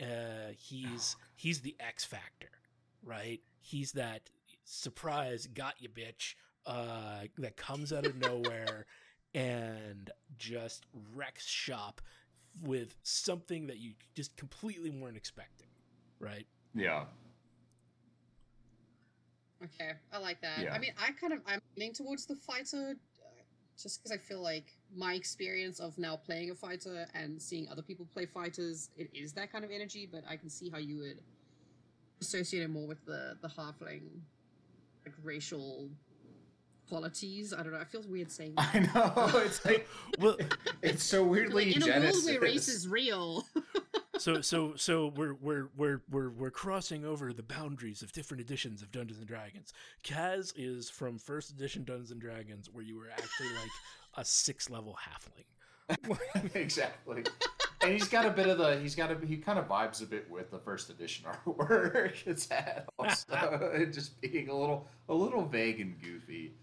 Uh, 0.00 0.52
he's 0.56 1.16
he's 1.34 1.60
the 1.60 1.76
X 1.80 2.04
factor, 2.04 2.50
right? 3.02 3.40
He's 3.60 3.92
that 3.92 4.30
surprise, 4.64 5.46
got 5.48 5.74
you, 5.80 5.88
bitch, 5.88 6.34
uh, 6.68 7.22
that 7.38 7.56
comes 7.56 7.92
out 7.92 8.06
of 8.06 8.14
nowhere 8.16 8.86
and 9.34 10.10
just 10.38 10.84
wrecks 11.14 11.46
shop 11.46 12.00
with 12.62 12.94
something 13.02 13.66
that 13.66 13.78
you 13.78 13.92
just 14.14 14.36
completely 14.36 14.90
weren't 14.90 15.16
expecting, 15.16 15.68
right? 16.20 16.46
Yeah. 16.74 17.04
Okay, 19.64 19.92
I 20.12 20.18
like 20.18 20.40
that. 20.42 20.60
Yeah. 20.60 20.74
I 20.74 20.78
mean, 20.78 20.92
I 21.00 21.12
kind 21.12 21.32
of 21.32 21.40
I'm 21.46 21.60
leaning 21.76 21.94
towards 21.94 22.26
the 22.26 22.36
fighter, 22.36 22.96
uh, 22.96 23.42
just 23.80 24.02
because 24.02 24.12
I 24.12 24.18
feel 24.18 24.40
like 24.40 24.72
my 24.94 25.14
experience 25.14 25.80
of 25.80 25.98
now 25.98 26.16
playing 26.16 26.50
a 26.50 26.54
fighter 26.54 27.06
and 27.14 27.40
seeing 27.40 27.68
other 27.68 27.82
people 27.82 28.06
play 28.12 28.26
fighters, 28.26 28.90
it 28.96 29.10
is 29.12 29.32
that 29.32 29.50
kind 29.50 29.64
of 29.64 29.70
energy. 29.70 30.08
But 30.10 30.22
I 30.28 30.36
can 30.36 30.48
see 30.48 30.70
how 30.70 30.78
you 30.78 30.98
would 30.98 31.20
associate 32.20 32.62
it 32.62 32.70
more 32.70 32.86
with 32.86 33.04
the 33.04 33.36
the 33.40 33.48
halfling, 33.48 34.02
like 35.04 35.14
racial 35.24 35.88
qualities. 36.88 37.52
I 37.52 37.62
don't 37.62 37.72
know. 37.72 37.78
It 37.80 37.88
feels 37.88 38.06
weird 38.06 38.30
saying. 38.30 38.54
That. 38.56 38.70
I 38.74 38.78
know. 38.80 39.38
It's 39.44 39.64
like 39.64 39.88
Well, 40.18 40.36
it's 40.82 41.04
so 41.04 41.22
weirdly 41.24 41.66
Like, 41.66 41.76
in 41.76 41.82
a 41.82 42.00
world 42.00 42.24
where 42.24 42.40
race 42.40 42.68
is 42.68 42.88
real. 42.88 43.46
so 44.18 44.40
so 44.40 44.74
so 44.76 45.12
we're 45.16 45.34
we're 45.34 45.68
we're 45.76 46.02
we're 46.10 46.30
we're 46.30 46.50
crossing 46.50 47.04
over 47.04 47.32
the 47.32 47.42
boundaries 47.42 48.02
of 48.02 48.12
different 48.12 48.40
editions 48.40 48.82
of 48.82 48.90
Dungeons 48.90 49.18
and 49.18 49.28
Dragons. 49.28 49.72
Kaz 50.04 50.52
is 50.56 50.90
from 50.90 51.18
first 51.18 51.50
edition 51.50 51.84
Dungeons 51.84 52.10
and 52.10 52.20
Dragons, 52.20 52.68
where 52.72 52.82
you 52.84 52.96
were 52.96 53.10
actually 53.10 53.48
like 53.54 53.70
a 54.16 54.24
six 54.24 54.68
level 54.70 54.96
halfling. 54.96 55.44
exactly. 56.54 57.24
And 57.80 57.92
he's 57.92 58.08
got 58.08 58.26
a 58.26 58.30
bit 58.30 58.48
of 58.48 58.58
the 58.58 58.78
he's 58.80 58.94
got 58.94 59.10
a 59.10 59.26
he 59.26 59.36
kind 59.36 59.58
of 59.58 59.68
vibes 59.68 60.02
a 60.02 60.06
bit 60.06 60.28
with 60.30 60.50
the 60.50 60.58
first 60.58 60.90
edition 60.90 61.24
artwork 61.46 62.14
it's 62.26 62.48
had 62.48 62.84
also 62.98 63.86
just 63.92 64.20
being 64.20 64.48
a 64.48 64.54
little 64.54 64.86
a 65.08 65.14
little 65.14 65.44
vague 65.44 65.80
and 65.80 66.00
goofy. 66.02 66.54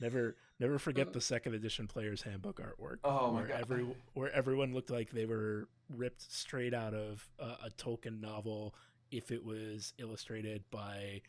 Never 0.00 0.36
never 0.58 0.78
forget 0.78 1.12
the 1.12 1.20
second 1.20 1.54
edition 1.54 1.86
player's 1.86 2.22
handbook 2.22 2.60
artwork. 2.60 2.98
Oh 3.04 3.30
my 3.32 3.40
where 3.40 3.48
God. 3.48 3.60
Every 3.60 3.86
where 4.14 4.32
everyone 4.32 4.72
looked 4.72 4.90
like 4.90 5.10
they 5.10 5.26
were 5.26 5.68
ripped 5.94 6.32
straight 6.32 6.72
out 6.74 6.94
of 6.94 7.28
a, 7.38 7.44
a 7.66 7.70
Tolkien 7.76 8.20
novel. 8.20 8.74
If 9.10 9.30
it 9.32 9.44
was 9.44 9.92
illustrated 9.98 10.62
by, 10.70 11.20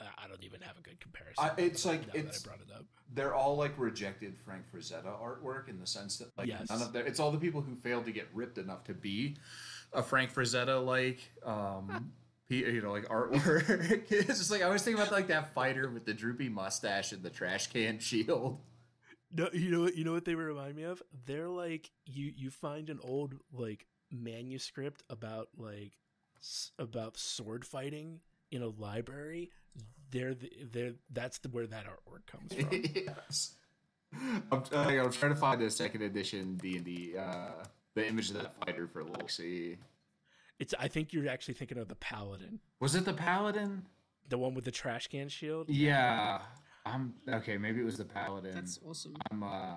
uh, 0.00 0.04
I 0.16 0.28
don't 0.28 0.42
even 0.44 0.60
have 0.60 0.78
a 0.78 0.80
good 0.80 1.00
comparison. 1.00 1.44
I- 1.44 1.60
it's 1.60 1.84
like- 1.84 2.02
it's- 2.14 2.42
that 2.42 2.48
I 2.50 2.56
brought 2.56 2.66
it 2.66 2.72
up. 2.72 2.84
They're 3.12 3.34
all 3.34 3.56
like 3.56 3.76
rejected 3.78 4.36
Frank 4.38 4.64
Frazetta 4.72 5.20
artwork 5.20 5.68
in 5.68 5.78
the 5.78 5.86
sense 5.86 6.16
that 6.18 6.28
like 6.38 6.46
Yes. 6.48 6.70
none 6.70 6.80
of 6.82 6.92
their 6.92 7.04
it's 7.04 7.20
all 7.20 7.30
the 7.32 7.38
people 7.38 7.60
who 7.60 7.74
failed 7.76 8.06
to 8.06 8.12
get 8.12 8.28
ripped 8.32 8.56
enough 8.58 8.84
to 8.84 8.94
be 8.94 9.36
a 9.92 10.02
Frank 10.02 10.32
Frazetta 10.32 10.84
like 10.84 11.20
um 11.44 12.12
you 12.48 12.80
know 12.82 12.92
like 12.92 13.08
artwork. 13.08 14.04
it's 14.10 14.38
just 14.38 14.50
like 14.50 14.62
I 14.62 14.68
was 14.68 14.82
thinking 14.82 15.00
about 15.02 15.12
like 15.12 15.28
that 15.28 15.54
fighter 15.54 15.90
with 15.90 16.04
the 16.04 16.14
droopy 16.14 16.48
mustache 16.48 17.12
and 17.12 17.22
the 17.22 17.30
trash 17.30 17.68
can 17.68 17.98
shield. 17.98 18.60
No, 19.36 19.48
you 19.52 19.70
know 19.70 19.80
what? 19.82 19.96
You 19.96 20.04
know 20.04 20.12
what 20.12 20.24
they 20.24 20.34
remind 20.34 20.76
me 20.76 20.84
of? 20.84 21.02
They're 21.26 21.48
like 21.48 21.90
you. 22.06 22.32
You 22.36 22.50
find 22.50 22.88
an 22.90 23.00
old 23.02 23.34
like 23.52 23.86
manuscript 24.12 25.02
about 25.10 25.48
like 25.56 25.92
s- 26.40 26.70
about 26.78 27.16
sword 27.16 27.64
fighting 27.64 28.20
in 28.52 28.62
a 28.62 28.68
library. 28.68 29.50
They're 30.10 30.34
the, 30.34 30.50
they're 30.70 30.92
that's 31.10 31.38
the 31.38 31.48
where 31.48 31.66
that 31.66 31.84
artwork 31.86 32.26
comes 32.26 32.52
from. 32.68 32.84
yes. 32.94 33.54
I'm, 34.52 34.62
I'm 34.72 35.10
trying 35.10 35.32
to 35.32 35.36
find 35.36 35.60
the 35.60 35.68
second 35.70 36.02
edition 36.02 36.54
D 36.62 36.76
and 36.76 36.84
D, 36.84 37.14
uh, 37.18 37.64
the 37.96 38.06
image 38.06 38.30
of 38.30 38.36
that 38.36 38.54
fighter 38.64 38.86
for 38.86 39.02
Luxie. 39.02 39.78
It's. 40.58 40.74
I 40.78 40.88
think 40.88 41.12
you're 41.12 41.28
actually 41.28 41.54
thinking 41.54 41.78
of 41.78 41.88
the 41.88 41.94
paladin, 41.96 42.60
Was 42.80 42.94
it 42.94 43.04
the 43.04 43.14
paladin? 43.14 43.86
the 44.28 44.38
one 44.38 44.54
with 44.54 44.64
the 44.64 44.70
trash 44.70 45.06
can 45.08 45.28
shield. 45.28 45.68
Yeah. 45.68 46.40
I'm 46.86 47.14
okay. 47.28 47.56
Maybe 47.58 47.80
it 47.80 47.84
was 47.84 47.96
the 47.96 48.04
paladin. 48.04 48.54
That's 48.54 48.78
awesome. 48.86 49.14
I'm 49.30 49.42
uh 49.42 49.76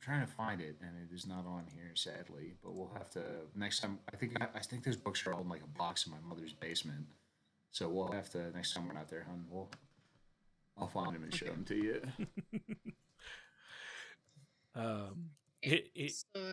trying 0.00 0.20
to 0.26 0.32
find 0.32 0.60
it, 0.60 0.76
and 0.80 0.90
it 0.98 1.14
is 1.14 1.26
not 1.28 1.46
on 1.46 1.64
here, 1.72 1.92
sadly. 1.94 2.54
But 2.62 2.74
we'll 2.74 2.90
have 2.94 3.08
to 3.10 3.22
next 3.54 3.80
time. 3.80 3.98
I 4.12 4.16
think 4.16 4.32
I, 4.40 4.46
I 4.56 4.60
think 4.60 4.82
those 4.84 4.96
books 4.96 5.24
are 5.26 5.32
all 5.32 5.42
in 5.42 5.48
like 5.48 5.62
a 5.62 5.78
box 5.78 6.06
in 6.06 6.12
my 6.12 6.18
mother's 6.28 6.52
basement. 6.52 7.06
So 7.70 7.88
we'll 7.88 8.10
have 8.12 8.30
to 8.30 8.50
next 8.50 8.74
time 8.74 8.88
we're 8.88 8.98
out 8.98 9.08
there 9.08 9.22
hunting. 9.24 9.46
We'll 9.48 9.70
I'll 10.76 10.88
find 10.88 11.14
them 11.14 11.22
and 11.22 11.34
show 11.34 11.46
them 11.46 11.64
to 11.66 11.76
you. 11.76 12.02
Um, 14.74 15.30
it, 15.60 15.90
it, 15.94 16.12
So, 16.12 16.52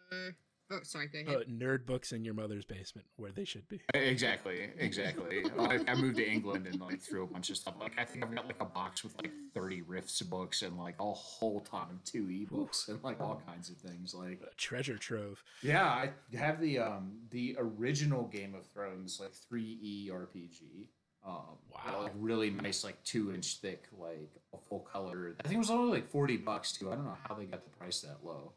oh, 0.72 0.80
sorry. 0.84 1.08
Go 1.08 1.20
ahead. 1.20 1.36
uh, 1.42 1.44
nerd 1.50 1.86
books 1.86 2.12
in 2.12 2.24
your 2.26 2.34
mother's 2.34 2.66
basement 2.66 3.08
where 3.18 3.32
they 3.32 3.46
should 3.46 3.68
be. 3.68 3.82
Exactly, 3.94 4.70
exactly. 4.78 5.44
I, 5.60 5.80
I 5.88 5.96
moved 5.96 6.18
to 6.18 6.28
England 6.30 6.68
and 6.68 6.80
like 6.80 7.00
threw 7.00 7.24
a 7.24 7.28
bunch 7.28 7.50
of 7.50 7.58
stuff. 7.58 7.76
Like 7.80 7.94
I 7.98 8.06
think 8.06 8.24
I've 8.24 8.34
got 8.36 8.46
like 8.46 8.62
a 8.62 8.66
box 8.66 9.04
with 9.04 9.16
like 9.18 9.32
thirty 9.54 9.82
riffs 9.82 10.28
books 10.30 10.62
and 10.62 10.78
like 10.78 10.96
a 11.00 11.12
whole 11.12 11.60
ton 11.62 11.88
of 11.92 12.04
two 12.04 12.24
ebooks 12.26 12.88
and 12.88 13.04
like 13.04 13.20
all 13.20 13.42
kinds 13.48 13.70
of 13.70 13.78
things. 13.78 14.14
Like 14.14 14.42
A 14.52 14.56
treasure 14.56 14.98
trove. 14.98 15.44
yeah, 15.64 15.86
I 15.86 16.12
have 16.38 16.60
the 16.60 16.80
um 16.80 17.14
the 17.32 17.56
original 17.60 18.24
Game 18.28 18.56
of 18.56 18.66
Thrones 18.68 19.20
like 19.20 19.34
three 19.34 19.78
E 19.82 20.10
RPG. 20.12 20.88
Um, 21.26 21.58
Wow. 21.72 22.04
Like 22.04 22.14
really 22.18 22.50
nice, 22.50 22.84
like 22.84 23.02
two 23.04 23.34
inch 23.34 23.58
thick, 23.58 23.84
like 23.98 24.32
a 24.54 24.58
full 24.70 24.80
color. 24.82 25.36
I 25.40 25.44
think 25.48 25.56
it 25.56 25.60
was 25.60 25.70
only 25.70 25.92
like 26.00 26.10
forty 26.10 26.38
bucks 26.38 26.72
too. 26.74 26.92
I 26.92 26.96
don't 26.96 27.06
know 27.06 27.18
how 27.28 27.36
they 27.36 27.46
got 27.46 27.64
the 27.64 27.70
price 27.78 28.02
that 28.02 28.18
low. 28.24 28.54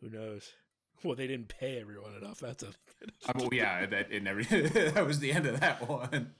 Who 0.00 0.10
knows? 0.10 0.50
Well, 1.04 1.14
they 1.14 1.28
didn't 1.28 1.46
pay 1.46 1.80
everyone 1.80 2.14
enough. 2.20 2.40
That's 2.40 2.64
a. 2.64 2.72
I 3.28 3.38
mean, 3.38 3.50
yeah, 3.52 3.86
that 3.86 4.10
it 4.10 4.20
never. 4.24 4.42
that 4.42 5.06
was 5.06 5.20
the 5.20 5.30
end 5.30 5.46
of 5.46 5.60
that 5.60 5.88
one. 5.88 6.32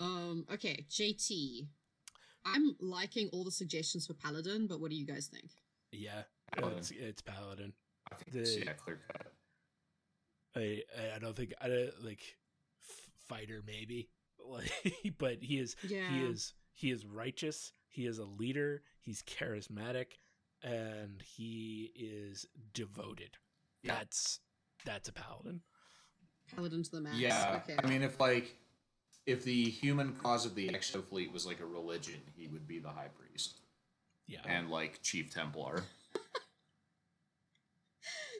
Um, 0.00 0.46
okay, 0.52 0.86
JT. 0.88 1.66
I'm 2.46 2.76
liking 2.80 3.28
all 3.32 3.44
the 3.44 3.50
suggestions 3.50 4.06
for 4.06 4.14
Paladin, 4.14 4.66
but 4.66 4.80
what 4.80 4.90
do 4.90 4.96
you 4.96 5.04
guys 5.06 5.26
think? 5.26 5.50
yeah, 5.92 6.22
Paladin. 6.52 6.78
it's, 6.78 6.90
it's 6.92 7.20
paladin. 7.20 7.72
I 8.10 8.14
think 8.14 8.36
it's, 8.36 8.56
yeah, 8.56 8.72
clear 8.72 9.00
cut. 9.12 9.26
I 10.56 10.82
I 11.14 11.18
don't 11.18 11.36
think 11.36 11.52
I 11.60 11.68
don't, 11.68 11.90
like 12.04 12.22
f- 12.82 13.10
fighter 13.28 13.62
maybe, 13.66 14.08
but 15.18 15.38
he 15.42 15.58
is 15.58 15.76
Yeah. 15.86 16.08
he 16.10 16.20
is 16.20 16.54
he 16.72 16.90
is 16.90 17.04
righteous. 17.04 17.72
He 17.88 18.06
is 18.06 18.18
a 18.18 18.24
leader. 18.24 18.82
He's 19.00 19.22
charismatic, 19.22 20.12
and 20.62 21.22
he 21.36 21.92
is 21.94 22.46
devoted. 22.74 23.36
Yeah. 23.82 23.94
That's 23.96 24.40
that's 24.84 25.08
a 25.08 25.12
paladin. 25.12 25.60
Paladin 26.54 26.82
to 26.82 26.90
the 26.90 27.00
max. 27.00 27.16
Yeah, 27.16 27.60
Okay. 27.62 27.76
I 27.82 27.86
mean, 27.86 28.02
if 28.02 28.18
like, 28.18 28.56
if 29.26 29.44
the 29.44 29.64
human 29.64 30.14
cause 30.14 30.46
of 30.46 30.54
the 30.54 30.68
Exo 30.68 31.04
Fleet 31.04 31.32
was 31.32 31.46
like 31.46 31.60
a 31.60 31.66
religion, 31.66 32.20
he 32.36 32.48
would 32.48 32.66
be 32.66 32.78
the 32.78 32.88
High 32.90 33.10
Priest 33.16 33.60
Yeah, 34.26 34.40
and 34.46 34.70
like 34.70 35.00
Chief 35.02 35.32
Templar. 35.32 35.84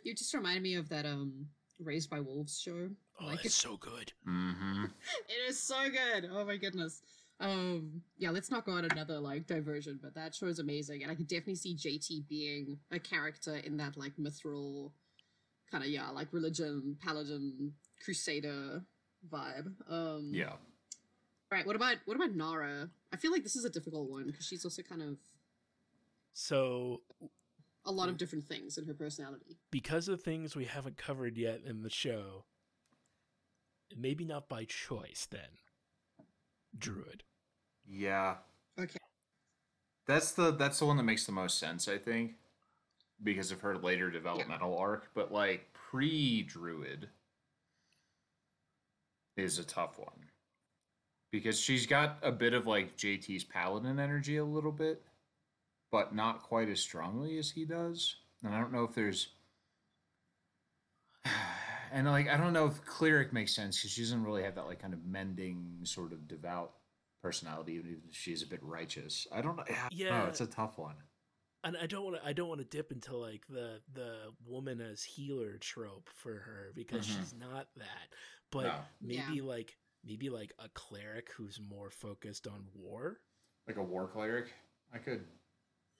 you 0.04 0.14
just 0.14 0.34
reminded 0.34 0.62
me 0.62 0.74
of 0.74 0.88
that 0.88 1.06
um 1.06 1.46
Raised 1.78 2.10
by 2.10 2.20
Wolves 2.20 2.60
show. 2.60 2.90
oh, 3.20 3.26
like 3.26 3.44
it's 3.46 3.54
so 3.54 3.76
good. 3.78 4.12
Mm-hmm. 4.28 4.84
It 5.28 5.48
is 5.48 5.58
so 5.58 5.88
good. 5.88 6.28
Oh 6.30 6.44
my 6.44 6.56
goodness. 6.58 7.00
Um, 7.40 8.02
yeah, 8.18 8.30
let's 8.30 8.50
not 8.50 8.66
go 8.66 8.72
on 8.72 8.84
another 8.84 9.18
like 9.18 9.46
diversion, 9.46 9.98
but 10.02 10.14
that 10.14 10.34
show 10.34 10.46
is 10.46 10.58
amazing, 10.58 11.02
and 11.02 11.10
I 11.10 11.14
can 11.14 11.24
definitely 11.24 11.54
see 11.56 11.74
JT 11.74 12.28
being 12.28 12.78
a 12.90 12.98
character 12.98 13.56
in 13.56 13.78
that 13.78 13.96
like 13.96 14.16
mithril 14.16 14.92
kind 15.70 15.82
of 15.82 15.90
yeah, 15.90 16.10
like 16.10 16.28
religion, 16.32 16.96
paladin, 17.02 17.72
crusader 18.04 18.82
vibe. 19.32 19.72
Um, 19.88 20.30
Yeah. 20.34 20.52
Right. 21.50 21.66
What 21.66 21.76
about 21.76 21.96
what 22.04 22.14
about 22.16 22.32
Nara? 22.34 22.90
I 23.12 23.16
feel 23.16 23.32
like 23.32 23.42
this 23.42 23.56
is 23.56 23.64
a 23.64 23.70
difficult 23.70 24.08
one 24.10 24.26
because 24.26 24.46
she's 24.46 24.64
also 24.64 24.82
kind 24.82 25.02
of 25.02 25.16
So 26.32 27.00
a 27.86 27.90
lot 27.90 28.08
of 28.08 28.18
different 28.18 28.46
things 28.46 28.76
in 28.78 28.84
her 28.86 28.94
personality. 28.94 29.56
because 29.70 30.08
of 30.08 30.22
things 30.22 30.54
we 30.54 30.66
haven't 30.66 30.96
covered 30.98 31.36
yet 31.38 31.62
in 31.64 31.82
the 31.82 31.90
show, 31.90 32.44
maybe 33.96 34.24
not 34.24 34.48
by 34.48 34.64
choice. 34.64 35.26
Then, 35.30 35.58
druid. 36.76 37.24
Yeah. 37.90 38.36
Okay. 38.78 38.98
That's 40.06 40.32
the 40.32 40.52
that's 40.52 40.78
the 40.78 40.86
one 40.86 40.96
that 40.96 41.02
makes 41.02 41.26
the 41.26 41.32
most 41.32 41.58
sense, 41.58 41.88
I 41.88 41.98
think, 41.98 42.34
because 43.22 43.50
of 43.50 43.60
her 43.60 43.76
later 43.76 44.10
developmental 44.10 44.78
arc. 44.78 45.10
But 45.14 45.32
like 45.32 45.72
pre-Druid 45.72 47.08
is 49.36 49.58
a 49.58 49.64
tough 49.64 49.98
one 49.98 50.28
because 51.32 51.58
she's 51.58 51.86
got 51.86 52.18
a 52.22 52.32
bit 52.32 52.54
of 52.54 52.66
like 52.66 52.96
JT's 52.96 53.44
Paladin 53.44 53.98
energy 53.98 54.36
a 54.36 54.44
little 54.44 54.72
bit, 54.72 55.02
but 55.90 56.14
not 56.14 56.42
quite 56.42 56.68
as 56.68 56.80
strongly 56.80 57.38
as 57.38 57.50
he 57.50 57.64
does. 57.64 58.16
And 58.44 58.54
I 58.54 58.60
don't 58.60 58.72
know 58.72 58.84
if 58.84 58.94
there's. 58.94 59.28
And 61.92 62.06
like 62.06 62.28
I 62.28 62.36
don't 62.36 62.52
know 62.52 62.66
if 62.66 62.84
cleric 62.84 63.32
makes 63.32 63.52
sense 63.52 63.76
because 63.76 63.90
she 63.90 64.02
doesn't 64.02 64.22
really 64.22 64.44
have 64.44 64.54
that 64.54 64.66
like 64.66 64.80
kind 64.80 64.94
of 64.94 65.04
mending 65.04 65.80
sort 65.82 66.12
of 66.12 66.28
devout 66.28 66.70
personality, 67.22 67.74
even 67.74 68.00
if 68.08 68.14
she's 68.16 68.42
a 68.42 68.46
bit 68.46 68.62
righteous. 68.62 69.26
I 69.32 69.40
don't 69.42 69.56
know. 69.56 69.64
Yeah, 69.68 69.88
Yeah. 69.92 70.26
it's 70.28 70.40
a 70.40 70.46
tough 70.46 70.78
one. 70.78 70.96
and 71.62 71.76
I 71.76 71.86
don't 71.86 72.04
want 72.04 72.16
to 72.16 72.24
I 72.26 72.32
don't 72.32 72.48
want 72.48 72.60
to 72.62 72.66
dip 72.66 72.90
into 72.90 73.14
like 73.16 73.46
the 73.46 73.82
the 73.92 74.32
woman 74.46 74.80
as 74.80 75.02
healer 75.02 75.58
trope 75.58 76.08
for 76.14 76.34
her 76.38 76.72
because 76.74 77.06
Mhm. 77.06 77.18
she's 77.18 77.34
not 77.34 77.68
that. 77.76 78.14
But 78.50 78.62
No. 78.64 78.84
maybe 79.02 79.42
like 79.42 79.76
maybe 80.02 80.30
like 80.30 80.52
a 80.58 80.70
cleric 80.70 81.30
who's 81.32 81.60
more 81.60 81.90
focused 81.90 82.46
on 82.46 82.66
war. 82.74 83.20
like 83.66 83.76
a 83.76 83.82
war 83.82 84.08
cleric. 84.08 84.52
I 84.92 84.98
could, 84.98 85.24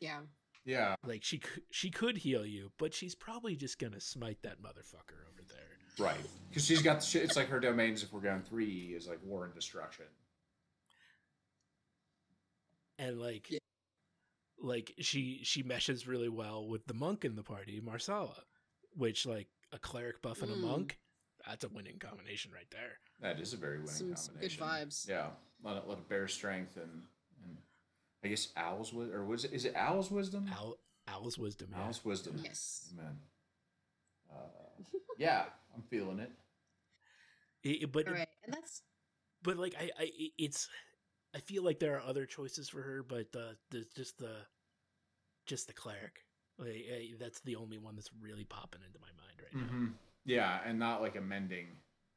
Yeah. 0.01 0.23
yeah, 0.65 0.97
Like 1.05 1.23
she 1.23 1.39
could, 1.39 1.63
she 1.71 1.91
could 1.91 2.17
heal 2.17 2.45
you, 2.45 2.73
but 2.79 2.93
she's 2.95 3.15
probably 3.15 3.55
just 3.55 3.79
gonna 3.79 4.01
smite 4.01 4.41
that 4.43 4.61
motherfucker 4.63 5.29
over 5.29 5.43
there. 5.47 5.79
right. 5.99 6.19
Because 6.49 6.65
she's 6.65 6.81
got 6.83 7.01
the 7.01 7.07
shit. 7.07 7.23
It's 7.25 7.37
like 7.37 7.49
her 7.49 7.61
domains. 7.61 8.03
If 8.03 8.13
we're 8.13 8.23
going 8.23 8.43
three, 8.43 8.95
is 8.95 9.07
like 9.07 9.23
war 9.23 9.45
and 9.45 9.55
destruction. 9.55 10.07
And 13.01 13.19
like 13.19 13.51
Yeah. 13.51 13.59
like 14.59 14.93
she 15.01 15.41
she 15.43 15.63
meshes 15.63 16.07
really 16.07 16.29
well 16.29 16.69
with 16.69 16.85
the 16.87 16.95
monk 16.95 17.25
in 17.25 17.35
the 17.35 17.43
party, 17.43 17.81
Marsala, 17.81 18.45
which 18.95 19.25
like 19.25 19.49
a 19.73 19.79
cleric 19.79 20.21
buff 20.21 20.43
and 20.43 20.51
a 20.53 20.55
Mm. 20.55 20.61
monk, 20.61 20.99
that's 21.47 21.65
a 21.65 21.69
winning 21.71 21.99
combination 21.99 22.53
right 22.53 22.71
there. 22.71 22.99
That 23.21 23.41
is 23.41 23.55
a 23.55 23.57
very 23.57 23.79
winning 23.79 23.93
Some- 23.95 24.17
some 24.17 24.35
good 24.37 24.51
combination. 24.59 24.89
vibes. 24.89 25.09
Yeah, 25.09 25.31
let 25.63 25.79
it 25.79 25.87
let 25.89 25.99
it 25.99 26.09
bear 26.09 26.29
strength 26.29 26.77
and 26.77 27.09
and 27.43 27.57
I 28.23 28.29
guess 28.29 28.53
owl's 28.55 28.91
wi- 28.91 29.11
or 29.13 29.25
was 29.25 29.45
it 29.47 29.53
is 29.53 29.65
it 29.65 29.75
owl's 29.77 30.11
wisdom? 30.11 30.49
Owl, 30.53 30.79
Owl's 31.09 31.39
wisdom. 31.39 31.71
Yeah. 31.73 31.87
Owl's 31.87 32.05
wisdom. 32.05 32.37
Yes. 32.45 32.89
Amen. 32.93 33.19
Uh, 34.31 34.83
yeah, 35.17 35.51
I'm 35.75 35.83
feeling 35.85 36.21
it. 36.21 36.31
It- 37.63 37.83
it- 37.85 37.93
but 37.93 38.07
All 38.07 38.15
right, 38.15 38.29
and 38.45 38.53
that's 38.53 38.83
but 39.43 39.57
like 39.57 39.75
I, 39.77 39.91
I 39.99 40.13
it's 40.37 40.69
I 41.35 41.38
feel 41.38 41.62
like 41.62 41.79
there 41.79 41.97
are 41.97 42.03
other 42.03 42.27
choices 42.27 42.69
for 42.69 42.83
her, 42.83 43.03
but 43.03 43.29
uh, 43.37 43.55
there's 43.71 43.88
just 43.88 44.19
the 44.19 44.35
just 45.47 45.66
the 45.66 45.73
cleric. 45.73 46.25
Like 46.59 46.85
I, 46.93 47.11
that's 47.19 47.40
the 47.40 47.57
only 47.57 47.79
one 47.79 47.97
that's 47.97 48.11
really 48.21 48.45
popping 48.45 48.81
into 48.87 48.99
my 49.01 49.09
mind 49.16 49.38
right 49.43 49.55
now. 49.55 49.79
hmm 49.79 49.87
Yeah, 50.25 50.59
and 50.64 50.79
not 50.79 51.01
like 51.01 51.16
a 51.16 51.21
mending 51.21 51.69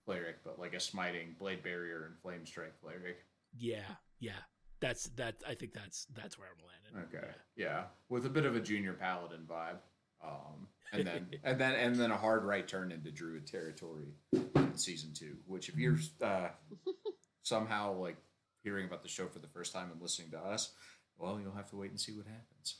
cleric, 0.06 0.43
but 0.43 0.60
like 0.60 0.73
a 0.73 0.80
smiting 0.80 1.36
blade 1.39 1.63
barrier 1.63 2.06
and 2.06 2.17
flame 2.21 2.45
strike 2.45 2.73
cleric. 2.82 3.26
Yeah, 3.58 3.95
yeah. 4.19 4.32
That's 4.80 5.06
that. 5.15 5.36
I 5.47 5.54
think 5.54 5.73
that's 5.73 6.06
that's 6.13 6.38
where 6.38 6.49
I'm 6.49 6.95
landing. 6.95 7.17
Okay. 7.17 7.32
Yeah, 7.56 7.84
with 8.10 8.26
a 8.26 8.30
bit 8.30 8.45
of 8.45 8.56
a 8.56 8.60
junior 8.60 8.93
paladin 8.93 9.47
vibe. 9.49 9.78
Um, 10.23 10.67
and 10.91 11.08
then 11.08 11.28
and 11.43 11.60
then 11.60 11.76
and 11.76 11.95
then 11.95 12.12
a 12.12 12.17
hard 12.17 12.43
right 12.43 12.67
turn 12.67 12.91
into 12.91 13.12
druid 13.12 13.47
territory 13.47 14.13
in 14.34 14.76
season 14.76 15.12
two. 15.13 15.38
Which, 15.47 15.69
if 15.69 15.78
you're 15.78 15.97
uh, 16.21 16.49
somehow 17.43 17.95
like 17.97 18.17
hearing 18.63 18.86
about 18.86 19.04
the 19.04 19.10
show 19.10 19.28
for 19.28 19.39
the 19.39 19.47
first 19.47 19.73
time 19.73 19.91
and 19.91 20.02
listening 20.02 20.32
to 20.32 20.39
us, 20.39 20.71
well, 21.17 21.39
you'll 21.39 21.54
have 21.56 21.69
to 21.71 21.76
wait 21.76 21.91
and 21.91 21.99
see 21.99 22.13
what 22.13 22.26
happens. 22.26 22.78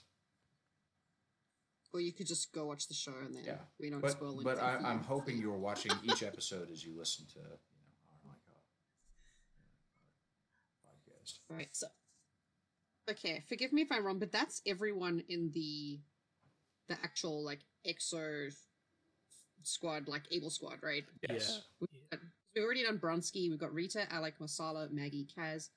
or 1.96 2.00
you 2.02 2.12
could 2.12 2.26
just 2.26 2.52
go 2.52 2.66
watch 2.66 2.88
the 2.88 2.94
show 2.96 3.14
and 3.24 3.36
then 3.36 3.44
Yeah. 3.46 3.58
we 3.80 3.92
don't 3.92 4.02
But 4.02 4.14
spoil 4.14 4.42
but 4.44 4.58
anything 4.58 4.84
I, 4.84 4.90
I'm 4.90 5.04
hoping 5.04 5.38
you're 5.38 5.56
watching 5.60 5.92
each 6.04 6.24
episode 6.24 6.72
as 6.72 6.84
you 6.84 6.98
listen 6.98 7.28
to 7.34 7.38
you 7.38 7.44
know 7.44 7.50
our 8.10 8.32
like 8.32 8.42
uh, 8.50 8.56
podcast. 10.90 11.38
Right. 11.50 11.70
So, 11.72 11.86
okay, 13.12 13.44
forgive 13.48 13.72
me 13.74 13.84
if 13.84 13.92
I'm 13.92 14.04
wrong, 14.04 14.18
but 14.18 14.32
that's 14.32 14.64
everyone 14.66 15.22
in 15.30 15.52
the 15.54 16.00
the 16.88 16.98
actual 17.04 17.44
like 17.46 17.60
EXO 17.86 18.52
squad, 19.62 20.08
like 20.08 20.24
Able 20.32 20.50
squad, 20.50 20.80
right? 20.82 21.06
Yes. 21.30 21.62
Yeah. 22.12 22.18
We've 22.56 22.64
already 22.64 22.84
done 22.84 23.00
Bronsky. 23.00 23.50
We've 23.50 23.58
got 23.60 23.74
Rita, 23.74 24.12
Alec, 24.14 24.36
Marsala, 24.40 24.88
Maggie, 24.92 25.28
Kaz, 25.36 25.70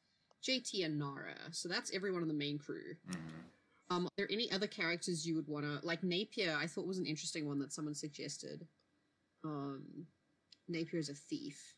JT, 0.42 0.84
and 0.84 0.98
Nara. 0.98 1.36
So 1.52 1.68
that's 1.68 1.92
everyone 1.94 2.22
on 2.22 2.28
the 2.28 2.34
main 2.34 2.58
crew. 2.58 2.96
Mhm. 3.08 3.44
Um, 3.88 4.06
are 4.06 4.10
there 4.16 4.30
any 4.30 4.50
other 4.50 4.66
characters 4.66 5.26
you 5.26 5.36
would 5.36 5.46
want 5.48 5.64
to 5.64 5.84
like? 5.86 6.02
Napier, 6.02 6.54
I 6.54 6.66
thought 6.66 6.86
was 6.86 6.98
an 6.98 7.06
interesting 7.06 7.46
one 7.46 7.58
that 7.60 7.72
someone 7.72 7.94
suggested. 7.94 8.66
Um, 9.44 10.06
Napier 10.68 10.98
is 10.98 11.08
a 11.08 11.14
thief. 11.14 11.76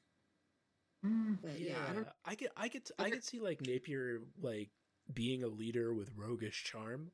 But 1.03 1.61
yeah, 1.61 1.69
Yeah, 1.73 1.87
I 1.89 1.93
don't. 1.93 2.09
I 2.25 2.35
could, 2.35 2.49
I 2.57 2.69
could, 2.69 2.91
I 2.99 3.11
could 3.11 3.23
see 3.23 3.39
like 3.41 3.61
Napier 3.61 4.23
like 4.41 4.71
being 5.13 5.45
a 5.45 5.49
leader 5.49 5.93
with 5.95 6.11
roguish 6.17 6.65
charm. 6.65 7.13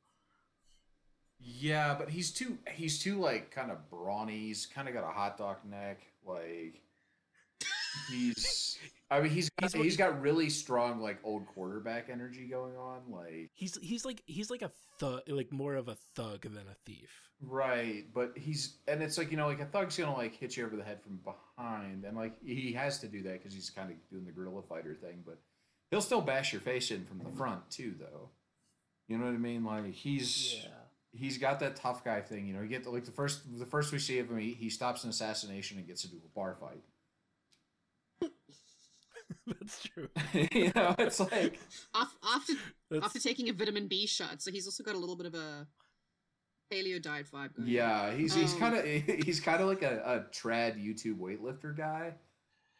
Yeah, 1.38 1.94
but 1.98 2.08
he's 2.08 2.30
too 2.32 2.58
he's 2.72 2.98
too 2.98 3.18
like 3.20 3.50
kind 3.50 3.70
of 3.70 3.90
brawny. 3.90 4.38
He's 4.46 4.64
kind 4.64 4.88
of 4.88 4.94
got 4.94 5.04
a 5.04 5.12
hot 5.12 5.36
dog 5.36 5.56
neck. 5.64 6.00
Like 6.24 6.80
he's 8.08 8.78
I 9.10 9.20
mean 9.20 9.30
he's 9.30 9.50
got, 9.60 9.72
He's 9.72 9.82
he's, 9.82 9.96
got 9.96 10.20
really 10.20 10.50
strong 10.50 11.00
like 11.00 11.18
old 11.24 11.46
quarterback 11.46 12.08
energy 12.10 12.46
going 12.46 12.76
on. 12.76 13.02
Like 13.10 13.50
He's 13.54 13.78
he's 13.82 14.04
like 14.04 14.22
he's 14.26 14.50
like 14.50 14.62
a 14.62 14.70
thug, 14.98 15.22
like 15.28 15.52
more 15.52 15.74
of 15.74 15.88
a 15.88 15.96
thug 16.16 16.42
than 16.42 16.64
a 16.70 16.74
thief. 16.86 17.10
right, 17.40 18.04
but 18.14 18.32
he's 18.36 18.78
and 18.88 19.02
it's 19.02 19.18
like 19.18 19.30
you 19.30 19.36
know 19.36 19.46
like 19.46 19.60
a 19.60 19.66
thug's 19.66 19.96
gonna 19.96 20.16
like 20.16 20.34
hit 20.34 20.56
you 20.56 20.64
over 20.64 20.76
the 20.76 20.84
head 20.84 21.02
from 21.02 21.18
behind, 21.24 22.04
and 22.04 22.16
like 22.16 22.34
he 22.44 22.72
has 22.72 22.98
to 23.00 23.06
do 23.08 23.22
that 23.24 23.34
because 23.34 23.52
he's 23.54 23.70
kind 23.70 23.90
of 23.90 23.96
doing 24.10 24.24
the 24.24 24.32
guerrilla 24.32 24.62
fighter 24.62 24.94
thing. 24.94 25.22
But 25.24 25.38
he'll 25.90 26.00
still 26.00 26.20
bash 26.22 26.52
your 26.52 26.62
face 26.62 26.90
in 26.90 27.04
from 27.04 27.18
the 27.18 27.30
front 27.36 27.70
too, 27.70 27.94
though. 27.98 28.30
You 29.08 29.18
know 29.18 29.26
what 29.26 29.34
I 29.34 29.38
mean? 29.38 29.64
Like 29.64 29.92
he's 29.92 30.66
he's 31.12 31.38
got 31.38 31.60
that 31.60 31.76
tough 31.76 32.04
guy 32.04 32.20
thing. 32.20 32.46
You 32.46 32.54
know, 32.54 32.62
you 32.62 32.68
get 32.68 32.84
the, 32.84 32.90
like 32.90 33.04
the 33.04 33.12
first 33.12 33.42
the 33.58 33.66
first 33.66 33.92
we 33.92 33.98
see 33.98 34.18
of 34.18 34.30
him, 34.30 34.38
he, 34.38 34.52
he 34.52 34.70
stops 34.70 35.04
an 35.04 35.10
assassination 35.10 35.78
and 35.78 35.86
gets 35.86 36.04
into 36.04 36.16
a 36.16 36.34
bar 36.34 36.56
fight. 36.58 36.82
that's 39.46 39.82
true. 39.82 40.08
you 40.52 40.72
know, 40.74 40.94
it's 40.98 41.20
like 41.20 41.58
Af- 41.94 42.16
After 42.24 42.52
That's, 42.90 43.06
after 43.06 43.18
taking 43.18 43.48
a 43.48 43.52
vitamin 43.52 43.88
B 43.88 44.06
shot, 44.06 44.42
so 44.42 44.50
he's 44.50 44.66
also 44.66 44.82
got 44.82 44.94
a 44.94 44.98
little 44.98 45.16
bit 45.16 45.26
of 45.26 45.34
a 45.34 45.66
paleo 46.72 47.00
diet 47.00 47.26
vibe. 47.32 47.54
Going 47.56 47.68
yeah, 47.68 48.12
he's 48.14 48.34
he's 48.34 48.52
Um, 48.54 48.58
kind 48.60 48.76
of 48.76 48.84
he's 49.24 49.40
kind 49.40 49.60
of 49.62 49.68
like 49.68 49.82
a, 49.82 50.00
a 50.04 50.34
trad 50.34 50.82
YouTube 50.82 51.18
weightlifter 51.18 51.76
guy. 51.76 52.14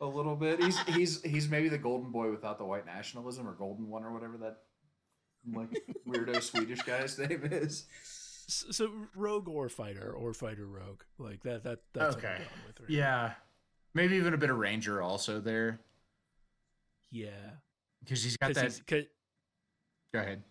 A 0.00 0.07
little 0.07 0.37
bit. 0.37 0.62
He's 0.62 0.78
he's 0.80 1.22
he's 1.22 1.48
maybe 1.48 1.68
the 1.68 1.78
golden 1.78 2.11
boy 2.11 2.30
without 2.30 2.59
the 2.59 2.64
white 2.64 2.85
nationalism 2.85 3.48
or 3.48 3.52
golden 3.52 3.88
one 3.88 4.04
or 4.04 4.12
whatever 4.12 4.37
that 4.38 4.59
like 5.52 5.70
weirdo 6.09 6.42
Swedish 6.42 6.83
guy's 6.83 7.18
name 7.18 7.42
is. 7.50 7.87
so, 8.48 8.70
so 8.70 8.90
rogue 9.14 9.48
or 9.48 9.68
fighter 9.68 10.12
or 10.12 10.35
fighter 10.35 10.66
rogue 10.66 11.02
like 11.18 11.42
that. 11.44 11.62
That 11.64 11.78
that's 11.92 12.16
what 12.16 12.24
I'm 12.24 12.30
Okay. 12.33 12.38
going 12.38 12.66
with. 12.66 12.80
Right? 12.80 12.90
Yeah, 12.90 13.33
maybe 13.94 14.16
even 14.16 14.35
a 14.35 14.38
bit 14.38 14.50
of 14.50 14.57
ranger 14.59 15.00
also 15.00 15.40
there 15.40 15.80
yeah. 17.14 17.31
because 18.00 18.22
he's 18.24 18.37
got 18.37 18.48
Because 18.48 18.62
that. 18.62 18.64
he's 18.70 18.83
cause, 19.05 19.11
Go 20.12 20.20
ahead. 20.20 20.42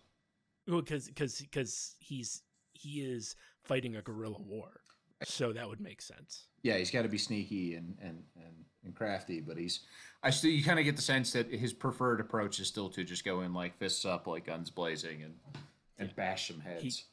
well, 0.66 0.80
because 0.82 1.06
because 1.08 1.38
because 1.40 1.94
he's 1.98 2.42
he 2.72 3.00
is 3.02 3.36
fighting 3.62 3.96
a 3.96 4.02
guerrilla 4.02 4.40
war, 4.40 4.80
so 5.24 5.52
that 5.52 5.68
would 5.68 5.80
make 5.80 6.02
sense. 6.02 6.46
yeah, 6.62 6.76
he's 6.78 6.90
got 6.90 7.02
to 7.02 7.08
be 7.08 7.18
sneaky 7.18 7.74
and 7.76 7.96
and 8.02 8.22
and, 8.36 8.54
and 8.84 8.94
crafty, 8.94 9.40
but 9.40 9.56
he's 9.56 9.80
I 10.22 10.30
still 10.30 10.50
you 10.50 10.62
kind 10.64 10.78
of 10.78 10.84
get 10.84 10.96
the 10.96 11.02
sense 11.02 11.32
that 11.32 11.50
his 11.50 11.72
preferred 11.72 12.20
approach 12.20 12.58
is 12.60 12.66
still 12.68 12.88
to 12.90 13.04
just 13.04 13.24
go 13.24 13.40
in 13.42 13.52
like 13.54 13.76
fists 13.78 14.04
up, 14.04 14.26
like 14.26 14.46
guns 14.46 14.70
blazing, 14.70 15.22
and 15.22 15.34
and 15.98 16.08
Yeah. 16.08 16.14
bash 16.14 16.48
some 16.48 16.60
heads. 16.60 17.04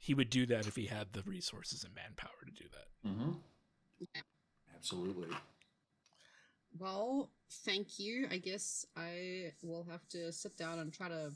He 0.00 0.14
would 0.14 0.30
do 0.30 0.46
that 0.46 0.66
if 0.68 0.76
he 0.76 0.86
had 0.86 1.12
the 1.12 1.22
resources 1.22 1.82
and 1.82 1.92
manpower 1.94 2.44
to 2.46 2.52
do 2.52 2.68
that. 2.70 3.08
mm-hmm. 3.08 3.32
Absolutely. 4.76 5.26
Well, 6.78 7.30
thank 7.64 7.98
you. 7.98 8.26
I 8.30 8.38
guess 8.38 8.86
I 8.96 9.52
will 9.62 9.86
have 9.90 10.06
to 10.10 10.32
sit 10.32 10.56
down 10.56 10.78
and 10.78 10.92
try 10.92 11.08
to 11.08 11.32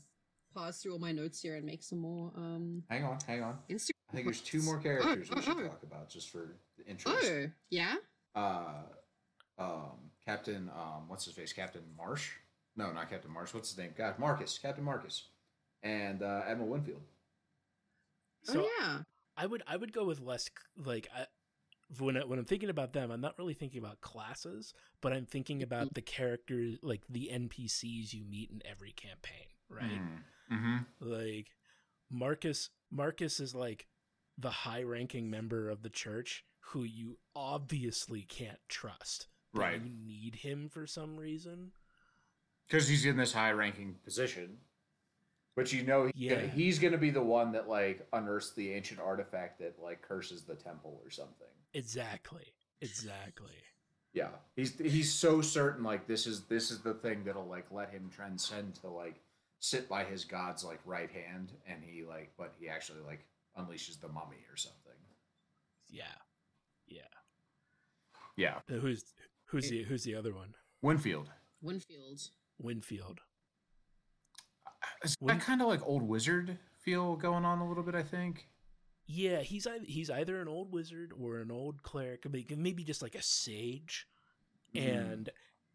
pause 0.55 0.79
through 0.79 0.93
all 0.93 0.99
my 0.99 1.13
notes 1.13 1.41
here 1.41 1.57
and 1.57 1.65
make 1.65 1.83
some 1.83 1.99
more 1.99 2.31
um 2.37 2.83
Hang 2.91 3.05
on, 3.05 3.19
hang 3.27 3.43
on. 3.43 3.59
Instagram. 3.71 3.91
I 4.11 4.15
think 4.15 4.27
there's 4.27 4.41
two 4.41 4.61
more 4.63 4.79
characters 4.79 5.29
oh, 5.33 5.37
we 5.37 5.43
should 5.43 5.57
oh. 5.57 5.63
talk 5.63 5.83
about 5.83 6.09
just 6.11 6.31
for 6.31 6.57
the 6.77 6.87
interest. 6.87 7.19
Oh, 7.23 7.47
yeah. 7.71 7.95
Uh, 8.35 8.83
um, 9.59 10.11
Captain, 10.25 10.71
um, 10.75 11.09
what's 11.09 11.25
his 11.25 11.35
face? 11.35 11.53
Captain 11.53 11.83
Marsh? 11.97 12.33
No, 12.77 12.93
not 12.93 13.11
Captain 13.11 13.31
Marsh. 13.31 13.55
What's 13.55 13.71
his 13.71 13.79
name? 13.79 13.91
God, 13.97 14.19
Marcus. 14.19 14.59
Captain 14.59 14.85
Marcus, 14.85 15.29
and 15.83 16.23
uh, 16.23 16.43
Admiral 16.47 16.69
Winfield. 16.69 17.03
So 18.45 18.63
oh, 18.63 18.69
yeah. 18.81 18.99
I 19.37 19.47
would 19.47 19.63
I 19.67 19.77
would 19.77 19.93
go 19.93 20.05
with 20.05 20.21
less 20.21 20.51
like 20.77 21.09
I, 21.17 21.27
when 21.99 22.17
I, 22.17 22.25
when 22.25 22.39
I'm 22.39 22.45
thinking 22.45 22.71
about 22.71 22.93
them, 22.93 23.11
I'm 23.11 23.21
not 23.21 23.39
really 23.39 23.55
thinking 23.55 23.79
about 23.79 24.01
classes, 24.01 24.75
but 25.01 25.13
I'm 25.13 25.27
thinking 25.27 25.63
about 25.63 25.95
the 25.95 26.03
characters 26.03 26.79
like 26.83 27.03
the 27.09 27.31
NPCs 27.33 28.15
you 28.15 28.25
meet 28.25 28.51
in 28.51 28.63
every 28.71 28.93
campaign, 28.93 29.49
right? 29.69 30.01
Mm-hmm. 30.53 30.77
Like 31.01 31.49
Marcus 32.11 32.71
Marcus 32.91 33.41
is 33.41 33.55
like 33.55 33.87
the 34.39 34.51
high-ranking 34.51 35.31
member 35.31 35.69
of 35.69 35.83
the 35.83 35.91
church 35.91 36.45
who 36.61 36.85
you 36.85 37.19
obviously 37.37 38.23
can't 38.23 38.59
trust. 38.69 39.27
but 39.53 39.61
Right. 39.61 39.81
You 39.83 39.91
need 40.07 40.37
him 40.37 40.69
for 40.71 40.87
some 40.87 41.17
reason. 41.17 41.73
Because 42.67 42.89
he's 42.89 43.05
in 43.05 43.17
this 43.17 43.33
high-ranking 43.33 43.97
position, 44.05 44.59
but 45.57 45.73
you 45.73 45.83
know 45.85 46.07
he's, 46.07 46.13
Yeah. 46.15 46.35
gonna, 46.37 46.49
he's 46.49 46.79
gonna 46.79 46.99
be 46.99 47.11
the 47.11 47.23
one 47.23 47.53
that 47.53 47.69
like 47.69 48.07
unearths 48.13 48.53
the 48.55 48.73
ancient 48.73 49.01
artifact 49.01 49.59
that 49.61 49.81
like 49.83 50.03
curses 50.03 50.45
the 50.45 50.55
temple 50.55 51.01
or 51.05 51.11
something. 51.11 51.47
Exactly. 51.75 52.53
Exactly. 52.81 53.55
Yeah, 54.13 54.29
he's 54.57 54.79
he's 54.79 55.11
so 55.13 55.41
certain 55.41 55.83
like 55.85 56.07
this 56.07 56.27
is 56.27 56.43
this 56.45 56.71
is 56.71 56.81
the 56.81 56.95
thing 56.95 57.25
that'll 57.25 57.47
like 57.47 57.67
let 57.71 57.91
him 57.91 58.11
transcend 58.15 58.75
to 58.77 58.89
like 58.89 59.21
sit 59.61 59.89
by 59.89 60.05
his 60.05 60.25
god's 60.25 60.65
like 60.65 60.81
right 60.85 61.11
hand, 61.11 61.53
and 61.67 61.83
he 61.83 62.03
like 62.05 62.33
but 62.37 62.53
he 62.61 62.69
actually 62.69 63.01
like 63.01 63.25
unleashes 63.59 63.99
the 64.01 64.09
mummy 64.09 64.45
or 64.51 64.57
something. 64.57 64.93
Yeah, 65.89 66.05
yeah. 66.87 67.01
Yeah, 68.37 68.57
Uh, 68.71 68.75
Who's 68.81 69.05
who's 69.47 69.69
the 69.71 69.83
who's 69.85 70.05
the 70.05 70.15
other 70.15 70.35
one? 70.35 70.55
Winfield. 70.83 71.29
Winfield. 71.63 72.21
Winfield. 72.59 73.21
Is 75.05 75.17
that 75.23 75.41
kind 75.41 75.61
of 75.63 75.69
like 75.69 75.81
old 75.85 76.03
wizard 76.03 76.59
feel 76.81 77.17
going 77.17 77.45
on 77.45 77.59
a 77.59 77.69
little 77.69 77.83
bit? 77.83 77.95
I 77.95 78.03
think. 78.03 78.49
Yeah, 79.07 79.41
he's 79.41 79.67
either 79.67 79.85
he's 79.85 80.11
either 80.11 80.41
an 80.41 80.49
old 80.49 80.73
wizard 80.73 81.13
or 81.19 81.39
an 81.39 81.51
old 81.51 81.83
cleric, 81.83 82.25
maybe 82.57 82.85
just 82.85 83.03
like 83.03 83.15
a 83.15 83.23
sage, 83.23 84.07
Mhm. 84.75 84.97
and 85.13 85.31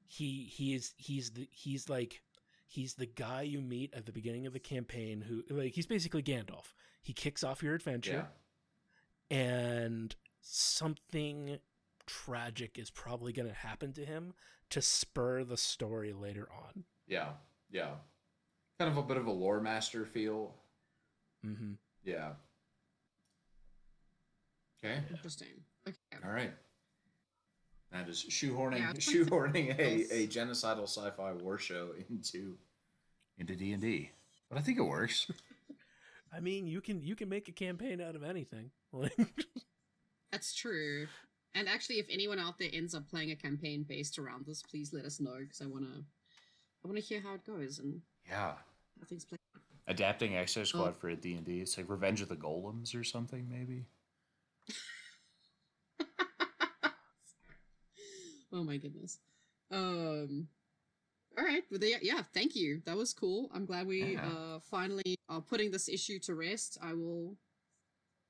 he 0.08 0.44
he 0.46 0.74
is 0.74 0.94
he's 0.98 1.32
the 1.32 1.48
he's 1.52 1.90
like 1.90 2.22
he's 2.66 2.94
the 2.96 3.06
guy 3.06 3.42
you 3.44 3.62
meet 3.62 3.94
at 3.94 4.06
the 4.06 4.12
beginning 4.12 4.48
of 4.48 4.54
the 4.54 4.60
campaign 4.60 5.22
who 5.22 5.44
like 5.50 5.74
he's 5.74 5.86
basically 5.88 6.24
Gandalf. 6.24 6.74
He 7.04 7.14
kicks 7.14 7.44
off 7.44 7.62
your 7.62 7.76
adventure, 7.76 8.28
and 9.30 10.16
something 10.42 11.60
tragic 12.06 12.78
is 12.80 12.90
probably 12.90 13.34
going 13.34 13.48
to 13.48 13.54
happen 13.54 13.92
to 13.94 14.06
him 14.06 14.34
to 14.70 14.82
spur 14.82 15.44
the 15.44 15.58
story 15.58 16.14
later 16.14 16.48
on. 16.52 16.86
Yeah, 17.08 17.34
yeah. 17.70 17.96
Kind 18.80 18.92
of 18.92 18.98
a 18.98 19.04
bit 19.04 19.18
of 19.18 19.26
a 19.26 19.32
lore 19.32 19.60
master 19.60 20.06
feel. 20.06 20.54
Mm-hmm. 21.46 21.74
Yeah. 22.04 22.32
Okay. 24.84 25.02
Interesting. 25.10 25.48
Okay. 25.88 25.98
All 26.24 26.32
right. 26.32 26.54
That 27.92 28.10
is 28.10 28.26
shoehorning 28.30 28.80
Yeah, 28.80 28.92
it's 28.94 29.08
like 29.08 29.16
shoehorning 29.16 29.80
a, 29.80 30.14
a 30.14 30.28
genocidal 30.28 30.84
sci-fi 30.84 31.34
war 31.34 31.58
show 31.58 31.90
into 32.10 32.58
into 33.38 33.56
D 33.56 33.72
and 33.72 33.82
D, 33.82 34.12
but 34.50 34.58
I 34.58 34.62
think 34.62 34.78
it 34.78 34.84
works. 34.84 35.32
I 36.34 36.40
mean, 36.40 36.68
you 36.68 36.82
can 36.82 37.02
you 37.02 37.16
can 37.16 37.30
make 37.30 37.48
a 37.48 37.54
campaign 37.54 38.02
out 38.02 38.16
of 38.16 38.24
anything. 38.24 38.72
That's 40.32 40.54
true. 40.54 41.08
And 41.56 41.68
actually, 41.68 41.96
if 41.96 42.08
anyone 42.12 42.40
out 42.40 42.60
there 42.60 42.70
ends 42.72 42.94
up 42.94 43.10
playing 43.10 43.32
a 43.32 43.36
campaign 43.36 43.86
based 43.88 44.20
around 44.20 44.46
this, 44.46 44.62
please 44.62 44.94
let 44.94 45.06
us 45.06 45.20
know 45.20 45.38
because 45.40 45.62
I 45.62 45.66
wanna, 45.66 46.04
I 46.84 46.88
wanna 46.88 47.00
hear 47.00 47.22
how 47.22 47.34
it 47.34 47.46
goes 47.46 47.80
and 47.80 48.02
Yeah. 48.28 48.54
how 49.00 49.06
things 49.08 49.26
play. 49.26 49.38
Adapting 49.88 50.32
Exo 50.34 50.66
Squad 50.66 50.90
Oh. 50.90 51.00
for 51.00 51.14
D 51.16 51.34
and 51.36 51.46
D. 51.46 51.62
It's 51.62 51.78
like 51.78 51.88
Revenge 51.90 52.22
of 52.22 52.28
the 52.30 52.36
Golems 52.36 52.94
or 52.94 53.04
something, 53.04 53.48
maybe. 53.50 53.86
oh 58.52 58.64
my 58.64 58.78
goodness. 58.78 59.20
Um. 59.72 60.48
All 61.38 61.44
right. 61.46 61.64
Well, 61.70 61.80
yeah, 61.84 61.98
yeah. 62.02 62.24
Thank 62.34 62.56
you. 62.56 62.82
That 62.86 62.98
was 62.98 63.14
cool. 63.14 63.50
I'm 63.54 63.66
glad 63.66 63.86
we 63.88 64.14
Yeah. 64.14 64.28
uh, 64.28 64.60
finally 64.60 65.16
are 65.30 65.40
putting 65.42 65.70
this 65.72 65.88
issue 65.88 66.18
to 66.20 66.34
rest. 66.34 66.78
I 66.82 66.94
will 66.94 67.38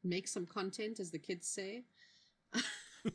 make 0.04 0.28
some 0.28 0.46
content, 0.46 1.00
as 1.00 1.10
the 1.12 1.20
kids 1.20 1.48
say. 1.48 1.84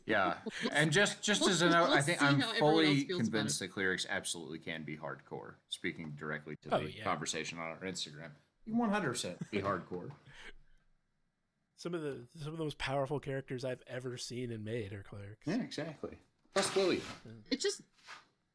Yeah, 0.05 0.35
and 0.71 0.91
just 0.91 1.21
just 1.21 1.47
as 1.47 1.61
a 1.61 1.69
note, 1.69 1.89
I 1.89 2.01
think 2.01 2.21
I'm 2.21 2.39
how 2.39 2.49
everyone 2.51 2.85
else 2.85 3.03
fully 3.03 3.03
convinced 3.05 3.61
it. 3.61 3.65
that 3.65 3.73
clerics 3.73 4.05
absolutely 4.09 4.59
can 4.59 4.83
be 4.83 4.97
hardcore. 4.97 5.55
Speaking 5.69 6.15
directly 6.19 6.55
to 6.63 6.75
Oh, 6.75 6.79
the 6.83 6.91
yeah. 6.91 7.03
conversation 7.03 7.59
on 7.59 7.65
our 7.65 7.79
Instagram, 7.81 8.31
you 8.65 8.75
100 8.77 9.09
percent 9.09 9.51
be 9.51 9.59
hardcore. 9.59 10.09
some 11.77 11.93
of 11.93 12.01
the 12.01 12.25
some 12.41 12.51
of 12.53 12.57
the 12.57 12.63
most 12.63 12.77
powerful 12.77 13.19
characters 13.19 13.65
I've 13.65 13.83
ever 13.87 14.17
seen 14.17 14.51
and 14.51 14.63
made 14.63 14.93
are 14.93 15.03
clerics. 15.03 15.41
Yeah, 15.45 15.55
exactly. 15.61 16.17
Trust 16.53 16.75
Willie. 16.75 17.01
it 17.49 17.59
just 17.59 17.81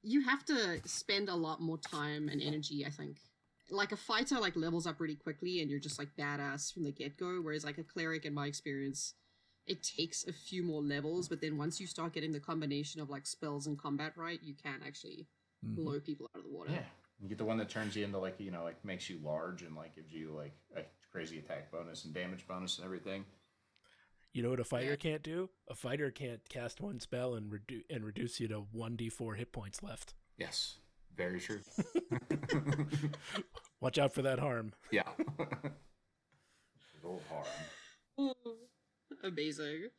you 0.03 0.23
have 0.23 0.45
to 0.45 0.81
spend 0.85 1.29
a 1.29 1.35
lot 1.35 1.61
more 1.61 1.77
time 1.79 2.29
and 2.29 2.41
energy 2.41 2.87
i 2.87 2.91
think 2.91 3.17
like 3.71 3.91
a 3.91 3.97
fighter 3.97 4.39
like 4.39 4.55
levels 4.55 4.87
up 4.87 5.01
really 5.01 5.17
quickly 5.17 5.61
and 5.61 5.69
you're 5.69 5.81
just 5.81 5.99
like 5.99 6.09
badass 6.17 6.73
from 6.73 6.85
the 6.85 6.93
get-go 6.93 7.41
whereas 7.43 7.65
like 7.65 7.77
a 7.79 7.83
cleric 7.83 8.25
in 8.25 8.33
my 8.33 8.47
experience 8.47 9.15
it 9.69 9.83
takes 9.83 10.27
a 10.27 10.33
few 10.33 10.63
more 10.63 10.83
levels 10.83 11.29
but 11.29 11.41
then 11.41 11.57
once 11.59 11.81
you 11.81 11.87
start 11.87 12.13
getting 12.13 12.33
the 12.33 12.41
combination 12.41 13.01
of 13.01 13.11
like 13.11 13.27
spells 13.27 13.67
and 13.67 13.79
combat 13.79 14.13
right 14.17 14.41
you 14.43 14.55
can 14.55 14.81
actually 14.87 15.27
Mhm. 15.65 15.75
blow 15.77 16.01
people 16.01 16.29
out 16.35 16.39
of 16.39 16.45
the 16.45 16.51
water 16.57 16.71
Yeah, 16.73 16.85
you 17.21 17.29
get 17.29 17.39
the 17.39 17.45
one 17.45 17.59
that 17.59 17.69
turns 17.69 17.97
you 17.97 18.05
into 18.05 18.19
like 18.19 18.39
you 18.41 18.51
know 18.51 18.65
like 18.65 18.85
makes 18.85 19.09
you 19.11 19.19
large 19.23 19.63
and 19.63 19.75
like 19.77 19.95
gives 19.97 20.13
you 20.13 20.33
like 20.33 20.57
a 20.77 20.83
crazy 21.13 21.39
attack 21.39 21.71
bonus 21.73 22.05
and 22.05 22.15
damage 22.15 22.47
bonus 22.47 22.79
and 22.79 22.85
everything. 22.85 23.25
You 24.33 24.43
know 24.43 24.51
what 24.51 24.61
a 24.61 24.65
fighter 24.65 24.91
Yeah. 24.91 24.97
can't 24.97 25.23
do? 25.23 25.51
A 25.69 25.75
fighter 25.75 26.11
can't 26.13 26.47
cast 26.49 26.81
one 26.81 27.01
spell 27.01 27.35
and 27.35 27.51
reduce 27.51 27.83
and 27.91 28.05
reduce 28.05 28.39
you 28.39 28.47
to 28.49 28.61
one 28.61 28.95
d 28.95 29.09
four 29.09 29.35
hit 29.35 29.53
points 29.53 29.83
left. 29.83 30.15
Yes, 30.37 30.79
very 31.17 31.41
true. 31.41 31.61
Watch 33.81 33.99
out 33.99 34.13
for 34.13 34.23
that 34.23 34.39
harm. 34.39 34.73
yeah. 34.93 35.09
Good 35.39 37.05
old 37.05 37.23
harm. 37.29 37.47
amazing 39.23 39.91